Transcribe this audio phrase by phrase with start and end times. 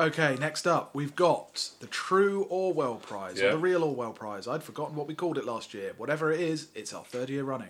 [0.00, 4.48] Okay, next up, we've got the True Orwell Prize, or the Real Orwell Prize.
[4.48, 5.92] I'd forgotten what we called it last year.
[5.98, 7.68] Whatever it is, it's our third year running.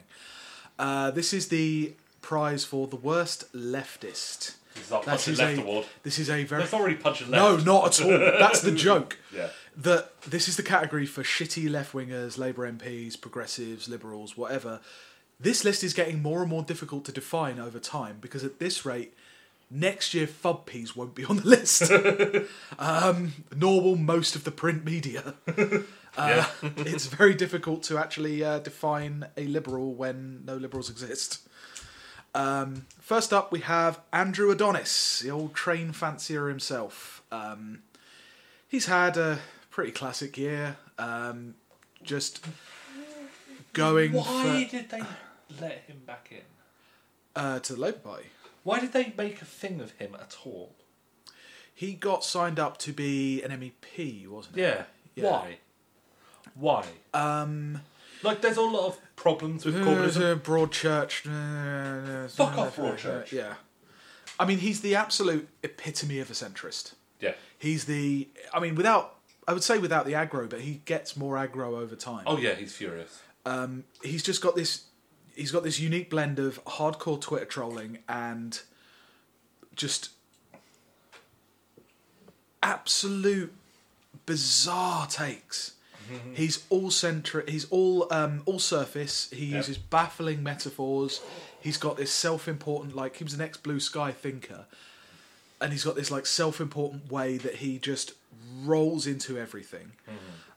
[0.78, 1.92] Uh, this is the
[2.22, 4.54] prize for the worst leftist.
[4.74, 5.86] This is our punch and left a- award.
[6.04, 8.10] This is a very That's really punch and no, not at all.
[8.38, 9.18] That's the joke.
[9.34, 9.48] Yeah.
[9.76, 14.80] That this is the category for shitty left wingers, Labour MPs, progressives, liberals, whatever.
[15.38, 18.84] This list is getting more and more difficult to define over time because at this
[18.84, 19.14] rate,
[19.70, 21.90] next year FUBPs won't be on the list.
[22.78, 25.34] um, nor will most of the print media.
[26.18, 26.44] Uh,
[26.78, 31.48] it's very difficult to actually uh, define a liberal when no liberals exist.
[32.34, 37.22] Um, first up, we have Andrew Adonis, the old train fancier himself.
[37.30, 37.84] Um,
[38.66, 39.38] he's had a
[39.70, 40.78] pretty classic year.
[40.98, 41.54] Um,
[42.02, 42.44] just
[43.72, 45.02] going Why for, did they
[45.60, 46.42] let him back in?
[47.36, 48.26] uh, to the Labour Party.
[48.62, 50.74] Why did they make a thing of him at all?
[51.74, 54.62] He got signed up to be an MEP, wasn't he?
[54.62, 54.82] Yeah.
[55.14, 55.30] Yeah.
[55.30, 55.58] Why?
[56.54, 56.84] Why?
[57.14, 57.80] Um,
[58.22, 60.32] Like, there's a lot of problems with There's Corbynism.
[60.32, 61.26] a Broadchurch.
[62.24, 63.32] uh, Fuck off, Broadchurch.
[63.32, 63.54] Yeah.
[64.38, 66.94] I mean, he's the absolute epitome of a centrist.
[67.20, 67.32] Yeah.
[67.58, 68.28] He's the.
[68.52, 69.16] I mean, without.
[69.48, 72.22] I would say without the aggro, but he gets more aggro over time.
[72.26, 73.20] Oh yeah, he's furious.
[73.44, 74.84] Um, he's just got this.
[75.40, 78.60] He's got this unique blend of hardcore Twitter trolling and
[79.74, 80.10] just
[82.62, 83.52] absolute
[84.26, 85.74] bizarre takes.
[86.34, 87.48] He's all centric.
[87.48, 89.30] He's all um, all surface.
[89.30, 89.56] He Yep.
[89.58, 91.20] uses baffling metaphors.
[91.60, 94.66] He's got this self-important, like he was an ex-blue sky thinker,
[95.60, 98.14] and he's got this like self-important way that he just
[98.64, 99.92] rolls into everything.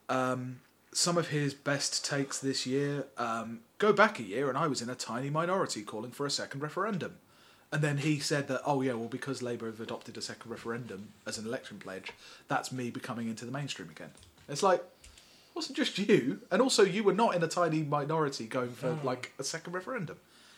[0.10, 0.60] Um,
[0.94, 4.82] some of his best takes this year um, go back a year, and I was
[4.82, 7.18] in a tiny minority calling for a second referendum.
[7.72, 11.10] And then he said that, oh yeah, well, because Labour have adopted a second referendum
[11.26, 12.12] as an election pledge,
[12.48, 14.12] that's me becoming into the mainstream again.
[14.48, 18.46] It's like, it wasn't just you, and also you were not in a tiny minority
[18.46, 20.18] going for like a second referendum.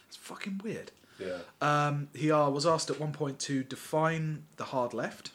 [0.09, 0.91] It's fucking weird.
[1.17, 1.37] Yeah.
[1.61, 5.31] Um, he uh, was asked at one point to define the hard left.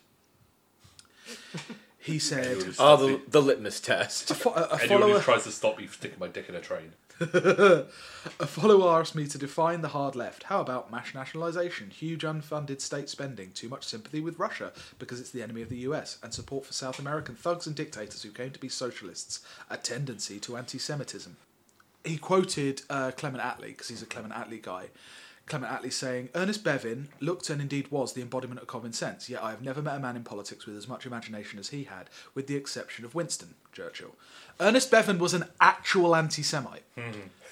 [2.02, 4.30] He said, Oh, the, the litmus test.
[4.30, 6.54] a, fo- a- a Anyone follower who tries to stop me sticking my dick in
[6.54, 6.92] a train.
[7.20, 10.44] A follower asked me to define the hard left.
[10.44, 15.30] How about mass nationalisation, huge unfunded state spending, too much sympathy with Russia because it's
[15.30, 18.50] the enemy of the US, and support for South American thugs and dictators who came
[18.52, 21.36] to be socialists, a tendency to anti Semitism?
[22.04, 24.86] He quoted uh, Clement Attlee, because he's a Clement Attlee guy.
[25.50, 29.42] Clement Attlee saying, Ernest Bevin looked and indeed was the embodiment of common sense, yet
[29.42, 32.08] I have never met a man in politics with as much imagination as he had,
[32.34, 34.14] with the exception of Winston Churchill.
[34.60, 36.84] Ernest Bevin was an actual anti Semite.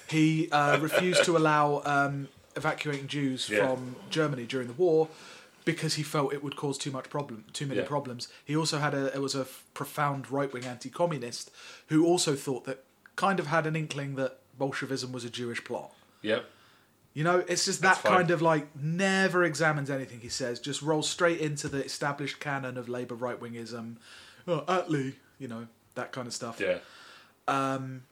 [0.09, 3.67] He uh, refused to allow um, evacuating Jews Yeah.
[3.67, 5.07] from Germany during the war
[5.65, 7.85] because he felt it would cause too much problem, too many Yeah.
[7.87, 8.27] problems.
[8.43, 9.45] He also had a it was a
[9.75, 11.51] profound right wing anti communist
[11.87, 12.83] who also thought that
[13.17, 15.91] kind of had an inkling that Bolshevism was a Jewish plot.
[16.23, 16.45] Yep.
[17.19, 21.09] You know, it's just that kind of like never examines anything he says, just rolls
[21.09, 23.97] straight into the established canon of Labour right wingism.
[24.47, 26.61] Oh, Attlee, you know, that kind of stuff.
[26.61, 26.77] Yeah.
[27.45, 28.03] Um,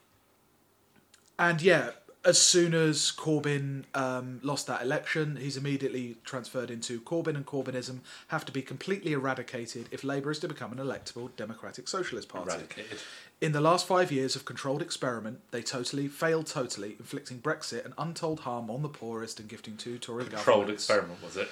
[1.40, 1.92] And yeah,
[2.28, 8.02] as soon as Corbyn um, lost that election, he's immediately transferred into Corbyn and Corbynism
[8.28, 12.52] have to be completely eradicated if Labour is to become an electable democratic socialist party.
[12.52, 13.00] Eradicated.
[13.40, 17.94] In the last five years of controlled experiment, they totally failed totally, inflicting Brexit and
[17.98, 20.84] untold harm on the poorest and gifting two Tory Controlled governments.
[20.84, 21.48] experiment, was it?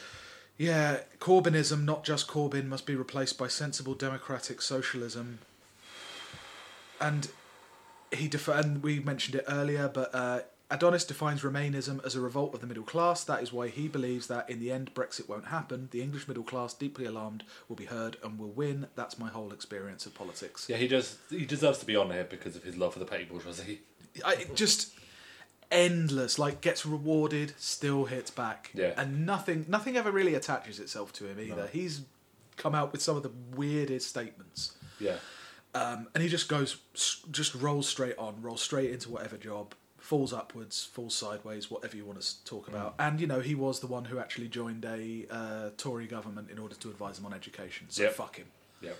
[0.58, 5.40] Yeah, Corbynism, not just Corbyn, must be replaced by sensible democratic socialism.
[7.00, 7.30] And
[8.12, 10.40] he def- and we mentioned it earlier, but uh,
[10.72, 13.24] Adonis defines Remainism as a revolt of the middle class.
[13.24, 15.90] That is why he believes that in the end Brexit won't happen.
[15.92, 18.88] The English middle class, deeply alarmed, will be heard and will win.
[18.96, 20.66] That's my whole experience of politics.
[20.68, 21.18] Yeah, he does.
[21.30, 23.82] He deserves to be on here because of his love for the petty bourgeoisie.
[24.26, 24.94] I, just
[25.72, 28.94] endless like gets rewarded still hits back Yeah.
[28.98, 31.66] and nothing nothing ever really attaches itself to him either No.
[31.68, 32.02] he's
[32.56, 35.18] come out with some of the weirdest statements Yeah.
[35.74, 36.78] um, and he just goes
[37.32, 39.74] just rolls straight on rolls straight into whatever job
[40.06, 43.08] falls upwards falls sideways whatever you want to talk about Mm.
[43.08, 46.60] and you know he was the one who actually joined a uh, tory government in
[46.60, 48.14] order to advise him on education so Yep.
[48.14, 48.48] fuck him
[48.82, 48.92] Yeah.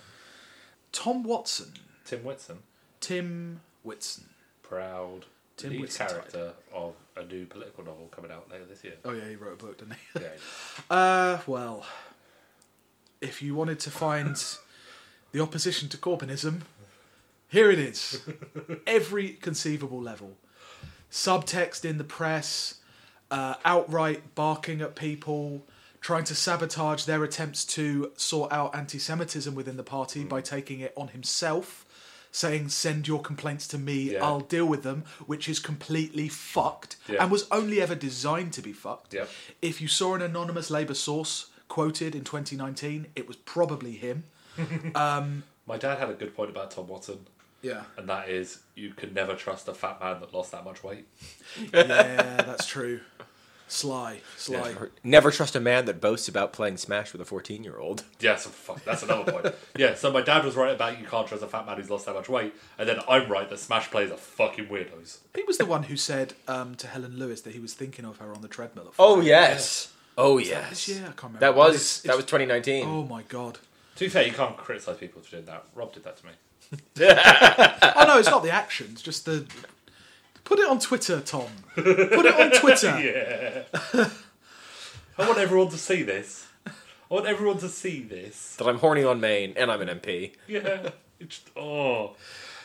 [0.92, 1.72] tom watson
[2.04, 2.58] Tim Whitson,
[3.00, 4.24] tim whitson
[4.62, 5.26] proud
[5.56, 8.94] Tim lead Whitson character of a new political novel coming out later this year.
[9.04, 10.28] oh yeah he wrote a book didn't he Yeah.
[10.90, 11.86] Uh, well,
[13.20, 14.36] if you wanted to find
[15.32, 16.62] the opposition to Corbynism,
[17.48, 18.20] here it is.
[18.86, 20.36] Every conceivable level.
[21.10, 22.74] Subtext in the press,
[23.30, 25.66] uh, outright barking at people,
[26.00, 30.80] trying to sabotage their attempts to sort out anti Semitism within the party by taking
[30.80, 31.84] it on himself,
[32.30, 34.24] saying, Send your complaints to me, Yeah.
[34.24, 37.22] I'll deal with them, which is completely fucked Yeah.
[37.22, 39.14] and was only ever designed to be fucked.
[39.14, 39.28] Yep.
[39.62, 44.24] If you saw an anonymous Labour source quoted in 2019, it was probably him.
[44.94, 47.26] My dad had a good point about Tom Watson,
[47.62, 47.82] Yeah.
[47.96, 51.06] and that is you can never trust a fat man that lost that much weight.
[51.72, 53.00] Yeah, that's true.
[53.68, 54.70] Sly, sly.
[54.70, 54.84] Yeah.
[55.02, 58.04] Never trust a man that boasts about playing Smash with a 14 year old.
[58.20, 59.54] Yeah, so fuck, that's another point.
[59.76, 62.06] Yeah, so my dad was right about you can't trust a fat man who's lost
[62.06, 65.18] that much weight, and then I'm right that Smash players are fucking weirdos.
[65.34, 68.18] He was the one who said um, to Helen Lewis that he was thinking of
[68.18, 68.94] her on the treadmill.
[69.00, 69.24] oh five.
[69.26, 69.92] yes.
[70.16, 70.88] Oh, This yes.
[70.88, 71.40] Yeah, I can't remember.
[71.40, 72.86] That But was it's- that was 2019.
[72.86, 73.58] Oh my god.
[73.96, 75.64] To be fair, you can't criticise people for doing that.
[75.74, 76.32] Rob did that to me.
[77.98, 79.46] Oh no, it's not the actions, just the.
[80.44, 81.48] Put it on Twitter, Tom.
[81.74, 83.64] Put it on Twitter.
[83.94, 84.08] Yeah.
[85.18, 86.46] I want everyone to see this.
[86.66, 86.70] I
[87.08, 88.56] want everyone to see this.
[88.56, 90.32] That I'm horny on Maine and I'm an MP.
[90.46, 90.90] Yeah.
[91.18, 92.16] It's oh.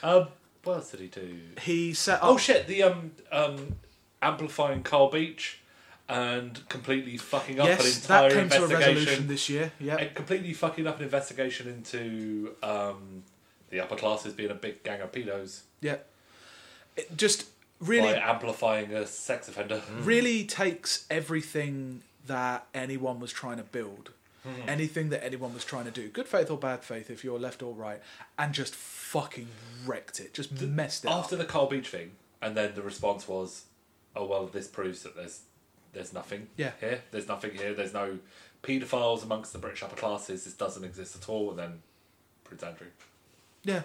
[0.03, 0.27] Um,
[0.63, 1.39] what else did he do?
[1.61, 2.29] He set up.
[2.29, 2.67] Oh shit!
[2.67, 3.75] The um um
[4.21, 5.61] amplifying Carl Beech
[6.11, 9.27] and completely fucking up an entire that came to a resolution investigation.
[9.27, 9.71] this year.
[9.79, 10.03] Yeah.
[10.07, 13.23] completely fucking up an investigation into um,
[13.71, 15.97] the upper classes being a big gang of pedos Yeah.
[16.95, 17.45] It just
[17.79, 19.81] really, by amplifying a sex offender.
[20.01, 24.11] really takes everything that anyone was trying to build,
[24.43, 24.67] Hmm.
[24.67, 27.61] anything that anyone was trying to do, good faith or bad faith, if you're left
[27.63, 28.01] or right,
[28.37, 29.47] and just fucking
[29.85, 31.39] wrecked it, just messed it After up.
[31.39, 33.65] the Carl Beech thing, and then the response was,
[34.15, 35.41] "Oh well, this proves that there's
[35.93, 36.71] there's nothing Yeah.
[36.79, 37.03] here.
[37.11, 37.73] There's nothing here.
[37.73, 38.19] There's no
[38.63, 40.43] paedophiles amongst the British upper classes.
[40.45, 41.83] This doesn't exist at all." And then
[42.43, 42.87] Prince Andrew,
[43.63, 43.83] Yeah,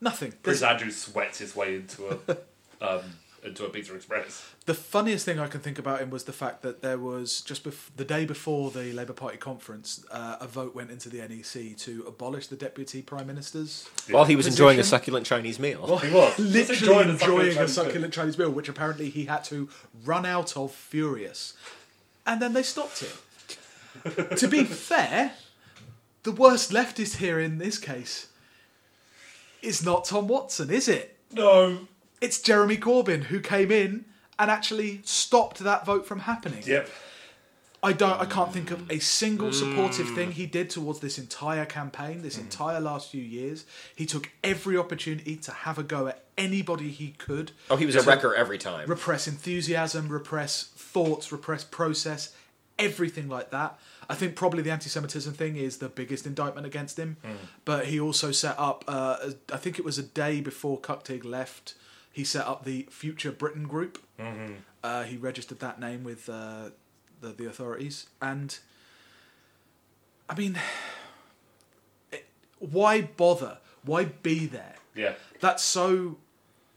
[0.00, 0.32] nothing.
[0.42, 2.36] Prince There's- Andrew sweats his way into a
[2.86, 3.02] um,
[3.44, 4.44] into a Pizza Express.
[4.64, 7.62] The funniest thing I can think about him was the fact that there was just
[7.62, 11.76] bef- the day before the Labour Party conference, uh, a vote went into the NEC
[11.78, 13.88] to abolish the deputy prime ministers.
[14.10, 14.98] While he was enjoying a Position.
[15.04, 15.98] succult Chinese meal.
[15.98, 19.26] He was Literally Just enjoying enjoying, a a Chinese succulent Chinese meal, which apparently he
[19.26, 19.68] had to
[20.04, 21.54] run out of furious,
[22.26, 24.36] and then they stopped it.
[24.38, 25.34] to be fair,
[26.24, 28.26] the worst leftist here in this case
[29.62, 31.16] is not Tom Watson, is it?
[31.32, 31.78] No.
[32.20, 34.04] It's Jeremy Corbyn who came in
[34.38, 36.62] and actually stopped that vote from happening.
[36.66, 36.88] Yep.
[37.82, 38.20] I don't.
[38.20, 42.22] I can't think of a single supportive thing he did towards this entire campaign, Mm.
[42.22, 43.64] this entire last few years.
[43.94, 47.52] He took every opportunity to have a go at anybody he could.
[47.70, 48.88] Oh, he was a wrecker every time.
[48.88, 52.32] Repress enthusiasm, repress thoughts, repress process,
[52.78, 53.78] everything like that.
[54.08, 57.16] I think probably the anti-Semitism thing is the biggest indictment against him.
[57.24, 57.36] Mm.
[57.64, 58.84] But he also set up.
[58.86, 61.74] Uh, I think it was a day before Cuptig left.
[62.12, 63.98] He set up the Future Britain Group.
[64.18, 64.54] Mm-hmm.
[64.82, 66.70] Uh, he registered that name with uh,
[67.20, 68.58] the the authorities, and
[70.28, 70.58] I mean,
[72.10, 72.26] it,
[72.58, 73.58] why bother?
[73.84, 74.76] Why be there?
[74.94, 75.14] Yeah.
[75.40, 76.18] That's so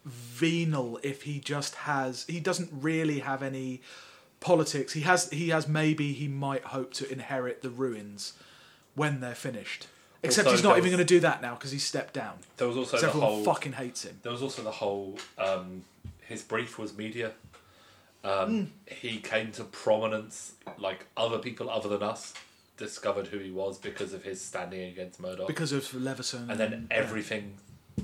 [0.06, 1.00] venal.
[1.04, 3.82] If he just has, he doesn't really have any
[4.40, 4.94] politics.
[4.94, 5.30] He has.
[5.30, 5.68] He has.
[5.68, 8.34] Maybe he might hope to inherit the ruins
[8.96, 9.88] when they're finished.
[10.22, 12.40] Except Also, he's not even going to do that now because he's stepped down.
[12.58, 13.44] There was also the everyone whole.
[13.44, 14.20] fucking hates him.
[14.22, 15.18] There was also the whole.
[15.38, 15.84] Um,
[16.28, 17.32] his brief was media.
[18.24, 22.34] Um, He came to prominence like other people other than us
[22.76, 25.48] discovered who he was because of his standing against Murdoch.
[25.48, 26.50] Because of Leveson.
[26.50, 26.98] and then yeah.
[26.98, 27.58] everything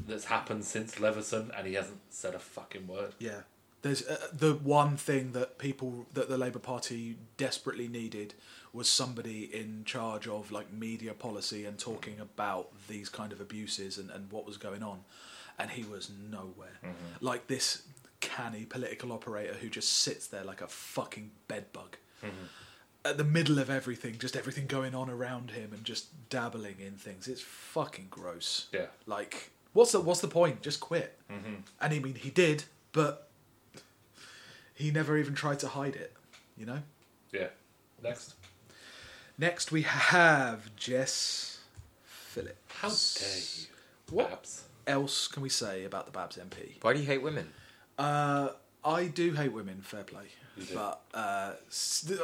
[0.07, 3.13] that's happened since Leveson, and he hasn't said a fucking word.
[3.19, 3.41] Yeah.
[3.85, 8.33] There's uh, the one thing that people that the Labour Party desperately needed
[8.73, 13.99] was somebody in charge of like media policy and talking about these kind of abuses
[13.99, 15.01] and, and what was going on.
[15.59, 16.79] And he was nowhere.
[17.21, 17.83] Like this
[18.21, 21.97] canny political operator who just sits there like a fucking bedbug.
[23.05, 26.93] At the middle of everything, just everything going on around him and just dabbling in
[26.93, 27.27] things.
[27.27, 28.65] It's fucking gross.
[28.73, 28.87] Yeah.
[29.05, 30.63] Like, what's the what's the point?
[30.63, 31.19] Just quit.
[31.31, 31.53] Mm-hmm.
[31.81, 33.29] And I mean, he did, but
[34.75, 36.13] he never even tried to hide it.
[36.55, 36.79] You know.
[37.31, 37.47] Yeah.
[38.03, 38.35] Next.
[39.37, 41.59] Next, we have Jess
[42.03, 42.59] Phillips.
[42.67, 44.15] How dare you?
[44.15, 44.63] What Babs.
[44.85, 46.81] else can we say about the Babs MP?
[46.81, 47.49] Why do you hate women?
[47.97, 48.49] Uh,
[48.83, 49.81] I do hate women.
[49.81, 50.25] Fair play,
[50.73, 51.53] but uh,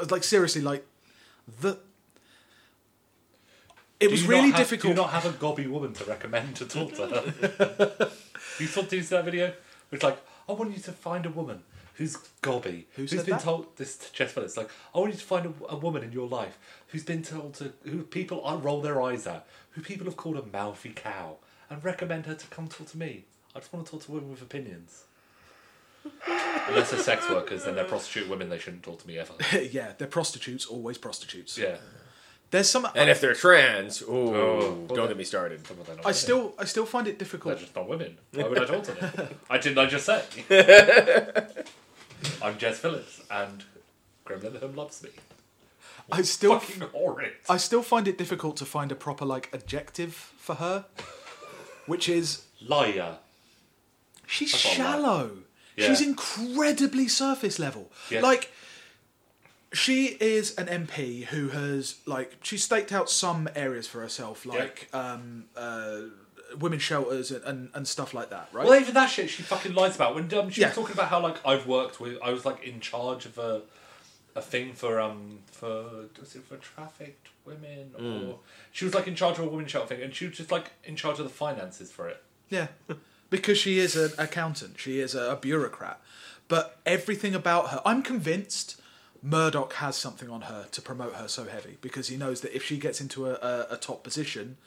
[0.10, 0.86] like seriously, like
[1.62, 1.80] the.
[4.00, 4.82] It Do was really not have, difficult.
[4.82, 8.12] Do you not have a gobby woman to recommend to talk to her?
[8.60, 9.54] you saw do you see that video?
[9.92, 10.18] It's like,
[10.50, 11.62] I want you to find a woman
[11.96, 13.42] who's gobby, Who who's said been that?
[13.42, 14.58] told this to Jess Phillips.
[14.58, 16.58] Like, I want you to find a, a woman in your life
[16.88, 20.38] who's been told to who people I roll their eyes at, who people have called
[20.38, 21.38] a mouthy cow,
[21.70, 23.26] and recommend her to come talk to me.
[23.56, 25.04] I just want to talk to women with opinions.
[26.68, 28.50] Unless they're sex workers, then they're prostitute women.
[28.50, 29.34] They shouldn't talk to me ever.
[29.72, 31.58] yeah, they're prostitutes, always prostitutes.
[31.58, 31.78] Yeah.
[32.52, 32.86] There's some.
[32.96, 35.66] And if they're trans, ooh, Oh, don't then- get me started.
[35.66, 36.14] Some of them are I women.
[36.14, 37.60] still, I still find it They're difficult.
[37.60, 38.18] just not women.
[38.34, 39.30] Why would I talk to them?
[39.50, 39.78] I didn't.
[39.78, 40.22] I just say.
[42.44, 43.64] I'm Jess Phillips, and
[44.26, 45.10] Graham Linehan loves me.
[46.12, 47.32] I still, Fucking horrid.
[47.50, 50.86] I still find it difficult to find a proper like adjective for her,
[51.86, 53.18] which is Liar.
[54.28, 55.32] she's That's shallow.
[55.78, 55.88] Yeah.
[55.88, 57.92] She's incredibly surface level.
[58.10, 58.22] Yeah.
[58.22, 58.52] Like
[59.74, 64.90] she is an MP who has like she's staked out some areas for herself, like
[64.94, 66.00] um, uh,
[66.60, 68.66] women's shelters and, and, and stuff like that, right?
[68.68, 70.16] Well, even that shit she fucking lies about.
[70.16, 70.68] When um, she Yeah.
[70.68, 73.62] was talking about how like I've worked with, I was like in charge of a
[74.34, 78.40] a thing for um for was it for trafficked women or
[78.72, 80.72] she was like in charge of a women's shelter thing, and she was just like
[80.84, 82.22] in charge of the finances for it.
[82.50, 82.68] Yeah,
[83.30, 86.02] because she is an accountant, she is a, a bureaucrat.
[86.50, 88.81] But everything about her, I'm convinced
[89.24, 92.64] Murdoch has something on her to promote her so heavy because he knows that if
[92.64, 94.58] she gets into a, a, a top position,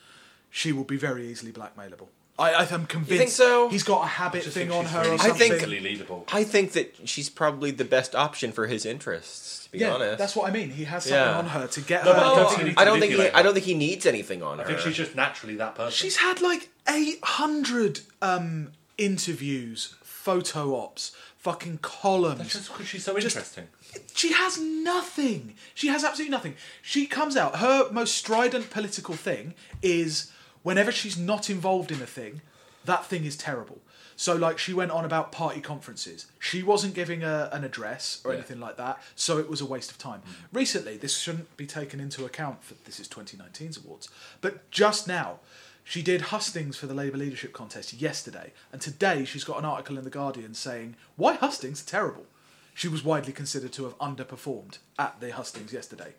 [0.50, 2.08] she will be very easily blackmailable.
[2.37, 3.37] I, I am convinced.
[3.37, 3.68] so?
[3.68, 6.25] He's got a habit thing on her really or I think- leadable.
[6.32, 9.64] I think that she's probably the best option for his interests.
[9.66, 10.70] To be yeah, honest, that's what I mean.
[10.70, 11.38] He has something Yeah.
[11.38, 12.18] on her to get No, her.
[12.18, 14.04] but I don't Well, think he I don't think he, I don't think he needs
[14.06, 14.68] anything on I her.
[14.68, 15.92] I think she's just naturally that person.
[15.92, 22.38] She's had like 800 um, interviews, photo ops, fucking columns.
[22.38, 23.68] That's just because she's so Just- interesting.
[24.14, 25.54] She has nothing.
[25.74, 26.54] She has absolutely nothing.
[26.82, 27.56] She comes out.
[27.56, 30.30] Her most strident political thing is
[30.62, 32.40] whenever she's not involved in a thing,
[32.84, 33.78] that thing is terrible.
[34.16, 36.26] So, like, she went on about party conferences.
[36.38, 38.38] She wasn't giving a, an address or Yeah.
[38.38, 40.20] anything like that, so it was a waste of time.
[40.20, 40.32] Mm.
[40.52, 44.08] Recently, this shouldn't be taken into account for this is 2019's awards,
[44.40, 45.40] but just now,
[45.82, 49.98] she did hustings for the Labour leadership contest yesterday, and today she's got an article
[49.98, 52.26] in the Guardian saying why hustings are terrible.
[52.75, 56.12] She was widely considered to have underperformed at the hustings yesterday,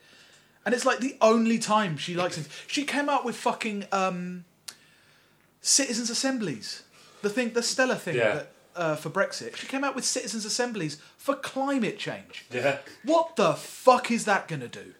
[0.66, 2.48] and it's like the only time she likes it.
[2.68, 4.46] She came out with fucking um,
[5.62, 6.84] citizens' assemblies,
[7.22, 8.34] the thing, the Stella thing Yeah.
[8.36, 9.56] that, uh, for Brexit.
[9.56, 12.46] She came out with citizens' assemblies for climate change.
[12.52, 12.78] Yeah.
[13.04, 14.94] What the fuck is that gonna do?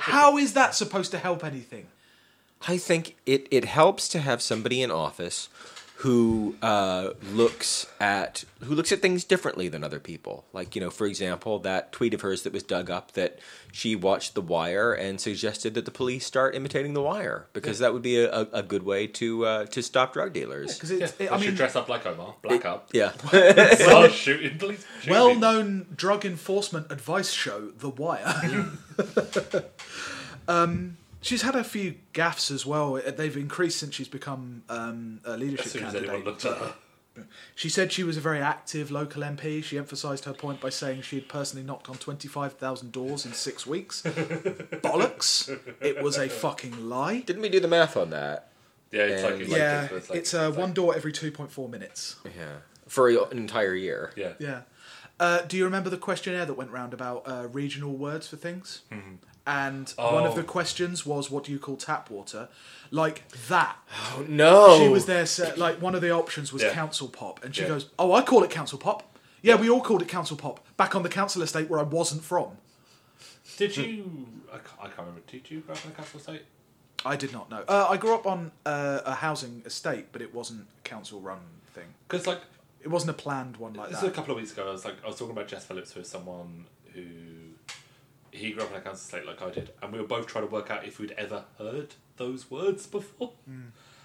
[0.00, 1.88] How is that supposed to help anything?
[2.66, 5.48] I think it, it helps to have somebody in office
[6.02, 10.44] who uh, looks at who looks at things differently than other people.
[10.52, 13.40] Like you know, for example, that tweet of hers that was dug up that
[13.72, 17.92] she watched The Wire and suggested that the police start imitating The Wire because that
[17.92, 20.74] would be a, a, a good way to uh, to stop drug dealers.
[20.74, 23.10] Because Yeah, it's, it, I I mean, should dress up like Omar, black up, Yeah,
[23.74, 24.86] start shooting police.
[25.00, 28.66] shooting well-known drug enforcement advice show, The Wire.
[30.48, 32.94] um, she's had a few gaffes as well.
[32.94, 36.10] They've increased since she's become um, a leadership As soon as candidate.
[36.10, 36.74] anyone looked at her.
[37.56, 39.62] She said she was a very active local MP.
[39.64, 43.66] She emphasised her point by saying she had personally knocked on 25,000 doors in six
[43.66, 44.02] weeks.
[44.02, 45.48] Bollocks.
[45.80, 47.20] It was a fucking lie.
[47.20, 48.50] didn't we do the math on that?
[48.92, 50.94] Yeah, it's like And- it's like yeah, this, it's, like, it's uh, it's one door
[50.94, 52.16] every 2.4 minutes.
[52.24, 54.12] Yeah, for an entire year.
[54.16, 54.34] Yeah.
[54.38, 54.60] Yeah.
[55.20, 58.82] Uh, do you remember the questionnaire that went round about uh, regional words for things?
[59.48, 60.36] And one of Oh.
[60.36, 62.48] the questions was, "What do you call tap water?"
[62.90, 63.76] Like that.
[64.14, 64.78] Oh no!
[64.78, 65.24] She was there.
[65.24, 66.74] sa- Like one of the options was Yeah.
[66.74, 67.68] council pop, and she Yeah.
[67.68, 69.02] goes, "Oh, I call it council pop.
[69.40, 72.22] Yeah, we all called it council pop back on the council estate where I wasn't
[72.24, 72.58] from.
[73.56, 74.26] Did you?
[74.52, 75.22] I can't, I can't remember.
[75.26, 76.42] Did you grow up on a council estate?
[77.06, 77.64] I did not know.
[77.68, 81.40] Uh, I grew up on uh, a housing estate, but it wasn't a council-run
[81.72, 81.94] thing.
[82.08, 82.40] Because like
[82.82, 84.06] It wasn't a planned one like this that.
[84.06, 84.68] is a couple of weeks ago.
[84.68, 87.04] I was like I was talking about Jess Phillips with someone who
[88.30, 90.46] he grew up in a council estate like I did, and we were both trying
[90.46, 93.32] to work out if we'd ever heard those words before.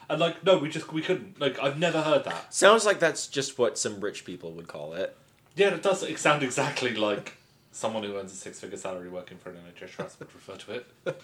[0.10, 1.40] And like no, we just we couldn't.
[1.40, 2.54] Like I've never heard that.
[2.54, 5.18] Sounds like that's just what some rich people would call it.
[5.56, 7.38] Yeah, it does it sound exactly like
[7.72, 11.22] someone who earns a six-figure salary working for an NHS trust would refer to it.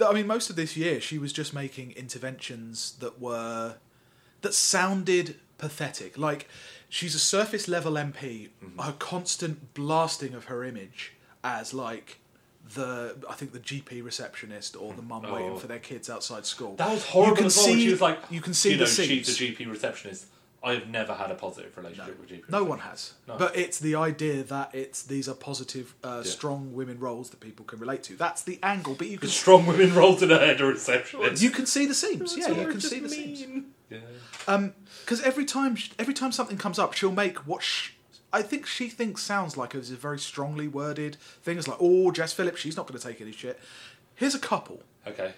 [0.00, 3.76] I mean, most of this year she was just making interventions that were
[4.42, 6.16] that sounded pathetic.
[6.16, 6.48] Like
[6.88, 8.50] she's a surface level MP.
[8.64, 8.78] Mm-hmm.
[8.80, 12.18] Her constant blasting of her image as like
[12.74, 15.56] the I think the GP receptionist or the mum waiting Oh.
[15.56, 16.76] for their kids outside school.
[16.76, 17.66] That was horrible You can as well.
[17.66, 20.26] see she was like, you can see you know, the she's a GP receptionist.
[20.62, 22.50] I have never had a positive relationship with GP.
[22.50, 23.38] No one has, No.
[23.38, 26.30] but it's the idea that it's these are positive, uh, Yeah.
[26.30, 28.14] strong women roles that people can relate to.
[28.16, 31.42] That's the angle, but you can the Strong women roles in a head receptionist.
[31.42, 32.36] you can see the seams.
[32.36, 33.42] Yeah, you can see the seams.
[33.88, 34.68] Yeah.
[35.04, 37.92] because every time every time something comes up, she'll make what sh-
[38.32, 41.58] I think she thinks sounds like it's a very strongly worded thing.
[41.58, 43.58] It's like, oh, Jess Phillips, she's not going to take any shit.
[44.14, 44.82] Here's a couple.
[45.06, 45.32] Okay.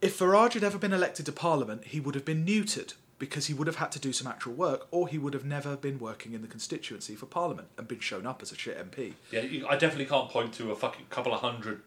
[0.00, 2.94] If Farage had ever been elected to Parliament, he would have been neutered.
[3.18, 5.76] because he would have had to do some actual work, or he would have never
[5.76, 9.14] been working in the constituency for Parliament and been shown up as a shit MP.
[9.30, 11.80] Yeah, you, I definitely can't point to a fucking couple of hundred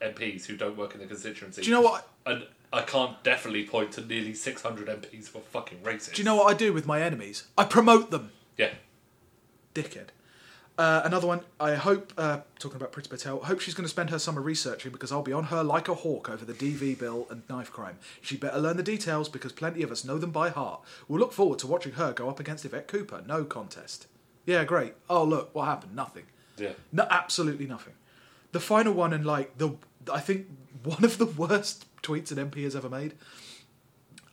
[0.00, 1.62] MPs who don't work in the constituency.
[1.62, 2.08] Do you know what?
[2.24, 6.14] And I can't definitely point to nearly 600 MPs who are fucking racist.
[6.14, 7.44] Do you know what I do with my enemies?
[7.58, 8.32] I promote them.
[9.74, 10.08] Dickhead.
[10.78, 11.40] Uh, another one.
[11.58, 14.92] I hope, uh, talking about Priti Patel, hope she's going to spend her summer researching
[14.92, 17.98] because I'll be on her like a hawk over the DV bill and knife crime.
[18.22, 20.80] She better learn the details because plenty of us know them by heart.
[21.06, 23.22] We'll look forward to watching her go up against Yvette Cooper.
[23.26, 24.06] No contest.
[24.46, 24.94] Yeah, great.
[25.10, 25.94] Oh, look, what happened?
[25.94, 26.24] Nothing.
[26.56, 26.72] Yeah.
[26.92, 27.94] No, absolutely nothing.
[28.52, 29.76] The final one, and like the,
[30.10, 30.46] I think
[30.82, 33.14] one of the worst tweets an MP has ever made.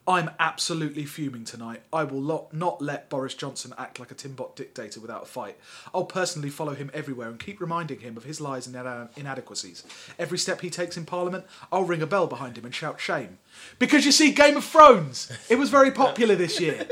[0.08, 1.82] I'm absolutely fuming tonight.
[1.92, 5.58] I will not, not let Boris Johnson act like a Timbot dictator without a fight.
[5.94, 9.84] I'll personally follow him everywhere and keep reminding him of his lies and ina- inadequacies.
[10.18, 13.40] Every step he takes in Parliament, I'll ring a bell behind him and shout shame.
[13.80, 16.88] Because you see, Game of Thrones, it was very popular this year.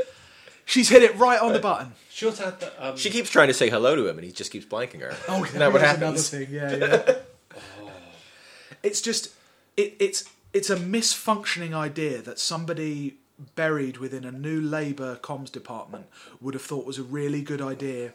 [0.66, 1.94] She's hit it right on the button.
[2.10, 2.86] She also had the.
[2.90, 5.16] Um, She keeps trying to say hello to him, and he just keeps blanking her.
[5.30, 6.34] Oh, Isn't that what that's happens?
[6.34, 7.16] Another thing, yeah, yeah.
[8.84, 9.32] It's just
[9.78, 10.26] it, it's
[10.58, 13.16] it's a misfunctioning idea that somebody
[13.56, 16.06] buried within a new Labour comms department
[16.42, 18.14] would have thought was a really good idea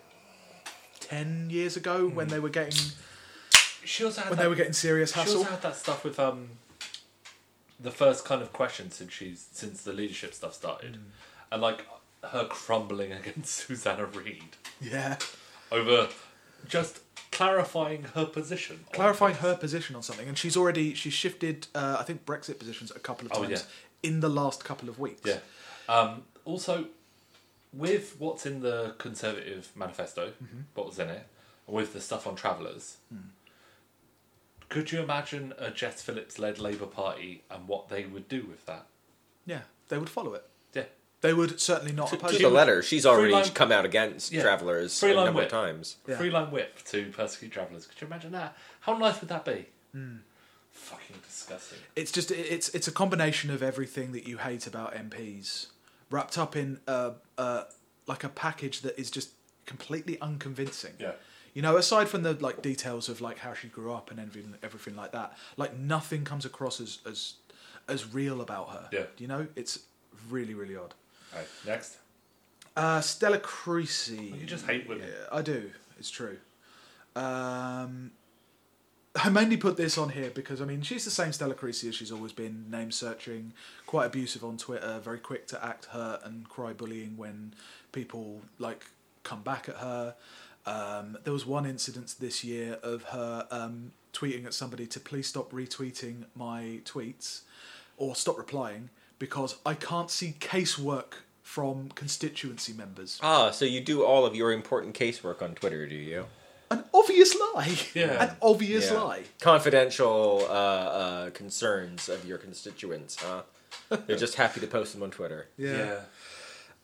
[1.01, 2.79] ten years ago when they were getting
[3.85, 5.41] she also had when that, they were getting serious hassle She hassle.
[5.41, 6.49] also had that stuff with um.
[7.83, 11.01] The first kind of question since she's since the leadership stuff started, Mm.
[11.53, 11.87] and like
[12.33, 15.17] her crumbling against Susanna Reid Yeah,
[15.73, 16.09] over
[16.69, 17.01] just
[17.33, 18.85] clarifying her position.
[18.93, 21.67] clarifying her position on something, and she's already she's shifted.
[21.75, 23.51] Uh, I think Brexit positions a couple of Oh, times
[24.03, 24.09] yeah.
[24.11, 25.23] in the last couple of weeks.
[25.25, 25.39] Yeah.
[25.89, 26.87] Um, also,
[27.73, 30.61] with what's in the Conservative manifesto, Mm-hmm.
[30.75, 31.27] what was in it,
[31.67, 33.29] and with the stuff on travellers, Hmm.
[34.69, 38.67] could you imagine a Jess Phillips led Labour Party and what they would do with
[38.67, 38.87] that?
[39.47, 40.45] yeah, they would follow it.
[40.75, 40.85] Yeah.
[41.23, 44.33] They would certainly not To, oppose to the letter, she's already three-line- come out against
[44.33, 44.43] Yeah.
[44.43, 45.47] travelers a three-line number whip.
[45.47, 45.97] of times.
[46.07, 46.17] Yeah.
[46.17, 47.87] three-line whip to persecute travellers.
[47.87, 48.57] Could you imagine that?
[48.81, 49.67] How nice would that be?
[49.93, 50.17] Hmm.
[50.73, 51.79] Fucking disgusting.
[51.97, 55.67] it's just it's it's a combination of everything that you hate about MPs
[56.11, 57.65] wrapped up in uh, uh,
[58.07, 59.31] like a package that is just
[59.67, 60.95] completely unconvincing.
[60.99, 61.13] Yeah.
[61.53, 64.55] You know, aside from the like details of like how she grew up and everything,
[64.63, 67.35] everything like that, like nothing comes across as as
[67.89, 68.89] as real about her.
[68.93, 69.07] Yeah.
[69.19, 69.81] You know, it's
[70.31, 70.95] really really odd.
[71.35, 71.99] Right, next.
[72.77, 74.35] Uh, Stella Creasy.
[74.39, 75.09] You just hate women.
[75.09, 75.71] Yeah, I do.
[75.99, 76.39] It's true.
[77.17, 78.13] Um,
[79.17, 81.95] I mainly put this on here because I mean she's the same Stella Creasy as
[81.95, 82.71] she's always been.
[82.71, 83.53] Name searching,
[83.87, 87.55] quite abusive on Twitter, very quick to act hurt and cry bullying when
[87.93, 88.87] people like
[89.25, 90.15] come back at her.
[90.65, 95.27] Um, there was one incident this year of her um, tweeting at somebody to please
[95.27, 97.41] stop retweeting my tweets
[97.97, 98.91] or stop replying
[99.21, 101.13] because I can't see casework
[101.45, 103.21] from constituency members.
[103.23, 106.27] Ah, so you do all of your important casework on Twitter, do you?
[106.73, 107.77] An obvious lie.
[107.95, 108.25] Yeah.
[108.25, 109.01] An obvious Yeah.
[109.01, 109.23] lie.
[109.41, 113.43] Confidential uh, uh, concerns of your constituents, huh?
[114.07, 115.49] They're just happy to post them on Twitter.
[115.57, 116.01] Yeah.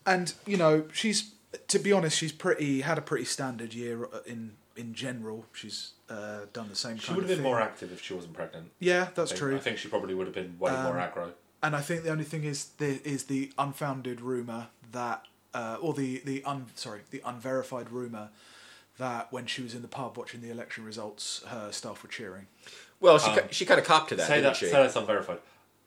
[0.04, 1.32] And you know, she's
[1.68, 5.46] to be honest, she's pretty had a pretty standard year uh, in in general.
[5.52, 6.96] She's uh, done the same.
[6.98, 7.44] She kind would have been thing.
[7.52, 8.70] more active if she wasn't pregnant.
[8.80, 9.56] Yeah, that's I think, true.
[9.56, 11.30] I think she probably would have been way more Um, aggro.
[11.66, 15.94] And I think the only thing is the is the unfounded rumor that, uh, or
[15.94, 18.28] the the un sorry the unverified rumor
[18.98, 22.46] that when she was in the pub watching the election results, her staff were cheering.
[23.00, 24.56] Well, she Um, ki- she kind of copped to that, say didn't that.
[24.56, 24.66] she?
[24.66, 25.38] Say that's unverified.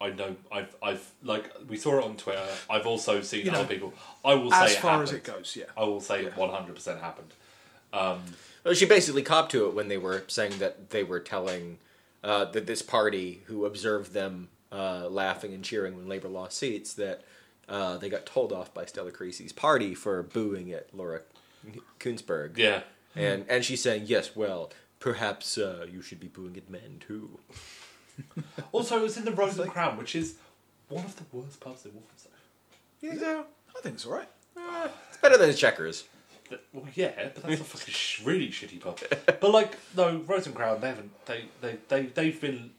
[0.01, 0.35] I know.
[0.51, 0.75] I've.
[0.83, 1.05] I've.
[1.23, 2.45] Like we saw it on Twitter.
[2.69, 3.93] I've also seen You know, other people.
[4.25, 5.65] I will As say it far as it goes, yeah.
[5.77, 7.31] I will say one hundred percent happened.
[7.93, 8.19] Um,
[8.65, 11.77] Well, she basically copped to it when they were saying that they were telling
[12.23, 16.93] uh, that this party who observed them uh, laughing and cheering when Labour lost seats
[16.95, 17.23] that
[17.67, 21.21] uh, they got told off by Stella Creasy's party for booing at Laura
[21.99, 22.57] Kuenssberg.
[22.57, 22.81] yeah.
[23.15, 27.39] And and she's saying, yes, well, perhaps uh, you should be booing at men too.
[28.73, 30.35] Also, it was in the Rose and Crown, which is
[30.89, 32.29] one of the worst pubs in Walthamstow.
[33.01, 33.45] You think so?
[33.77, 34.27] I think it's all right.
[35.07, 36.03] It's better than the Checkers.
[36.49, 38.99] Th- Well, yeah, but that's a fucking sh- really shitty pub.
[39.39, 41.11] But like, no, Rose and Crown, they haven't.
[41.27, 42.71] They they they they've been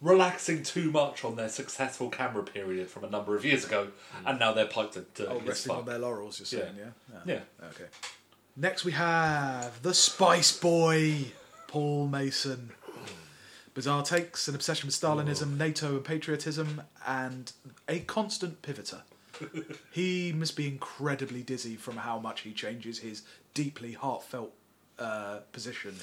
[0.00, 3.88] relaxing too much on their successful camera period from a number of years ago,
[4.24, 7.20] and now their pipes are dirty Oh, resting on their laurels, you're saying, yeah?
[7.24, 7.40] Yeah.
[7.70, 7.86] Okay.
[8.56, 11.32] Next we have the Spice Boy,
[11.66, 12.70] Paul Mason.
[13.74, 17.52] Bizarre takes, an obsession with Stalinism, NATO and patriotism, and
[17.88, 19.02] a constant pivoter.
[19.92, 24.54] he must be incredibly dizzy from how much he changes his deeply heartfelt
[24.98, 25.94] uh, position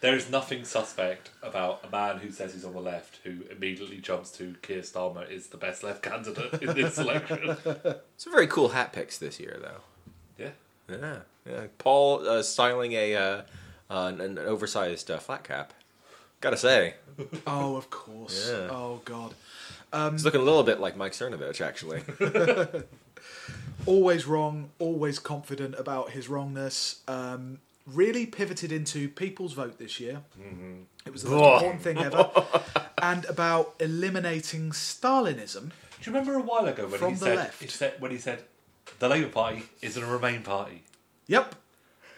[0.00, 3.98] There is nothing suspect about a man who says he's on the left who immediately
[3.98, 7.56] jumps to Keir Starmer is the best left candidate in this election.
[8.16, 9.80] Some very cool hat picks this year, though.
[10.38, 10.50] Yeah.
[10.88, 11.66] Yeah, yeah.
[11.78, 13.42] Paul uh, styling a uh,
[13.90, 15.72] uh, an, an oversized uh, flat cap.
[16.40, 16.94] Gotta say,
[17.46, 18.48] Oh, of course.
[18.50, 18.68] Yeah.
[18.70, 19.34] Oh God.
[19.92, 22.02] it's looking a little bit like Mike Cernovich, actually.
[23.86, 27.00] always wrong, always confident about his wrongness.
[27.08, 27.58] Um,
[27.92, 30.22] really pivoted into people's vote this year.
[31.06, 32.30] It was the most important thing ever.
[33.02, 35.70] and about eliminating Stalinism.
[36.00, 37.62] Do you remember a while ago when From he the said, left.
[37.62, 38.42] he said when he said
[38.98, 40.82] the Labour Party isn't a Remain party?
[41.26, 41.54] Yep.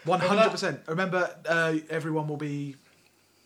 [0.06, 0.88] 100%.
[0.88, 2.76] Remember, uh, everyone will be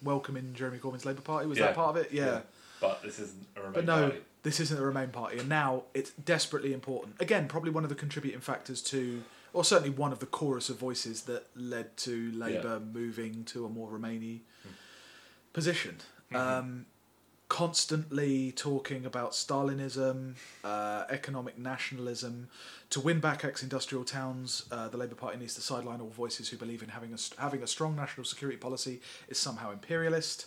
[0.03, 1.47] welcoming Jeremy Corbyn's Labour Party?
[1.49, 1.67] Was Yeah.
[1.67, 2.13] that part of it?
[2.13, 2.41] yeah.
[2.81, 4.23] But this isn't a Remain But no, party.
[4.43, 7.17] this isn't the Remain Party, and now it's desperately important.
[7.21, 9.23] Again, probably one of the contributing factors to,
[9.55, 13.69] or certainly one of the chorus of voices that led to Labour moving to a
[13.69, 14.41] more Remainy
[15.53, 15.99] position.
[16.35, 16.87] Um,
[17.49, 22.49] constantly talking about Stalinism, uh, economic nationalism.
[22.91, 26.57] To win back ex-industrial towns, uh, the Labour Party needs to sideline all voices who
[26.57, 30.47] believe in having a having a strong national security policy is somehow imperialist.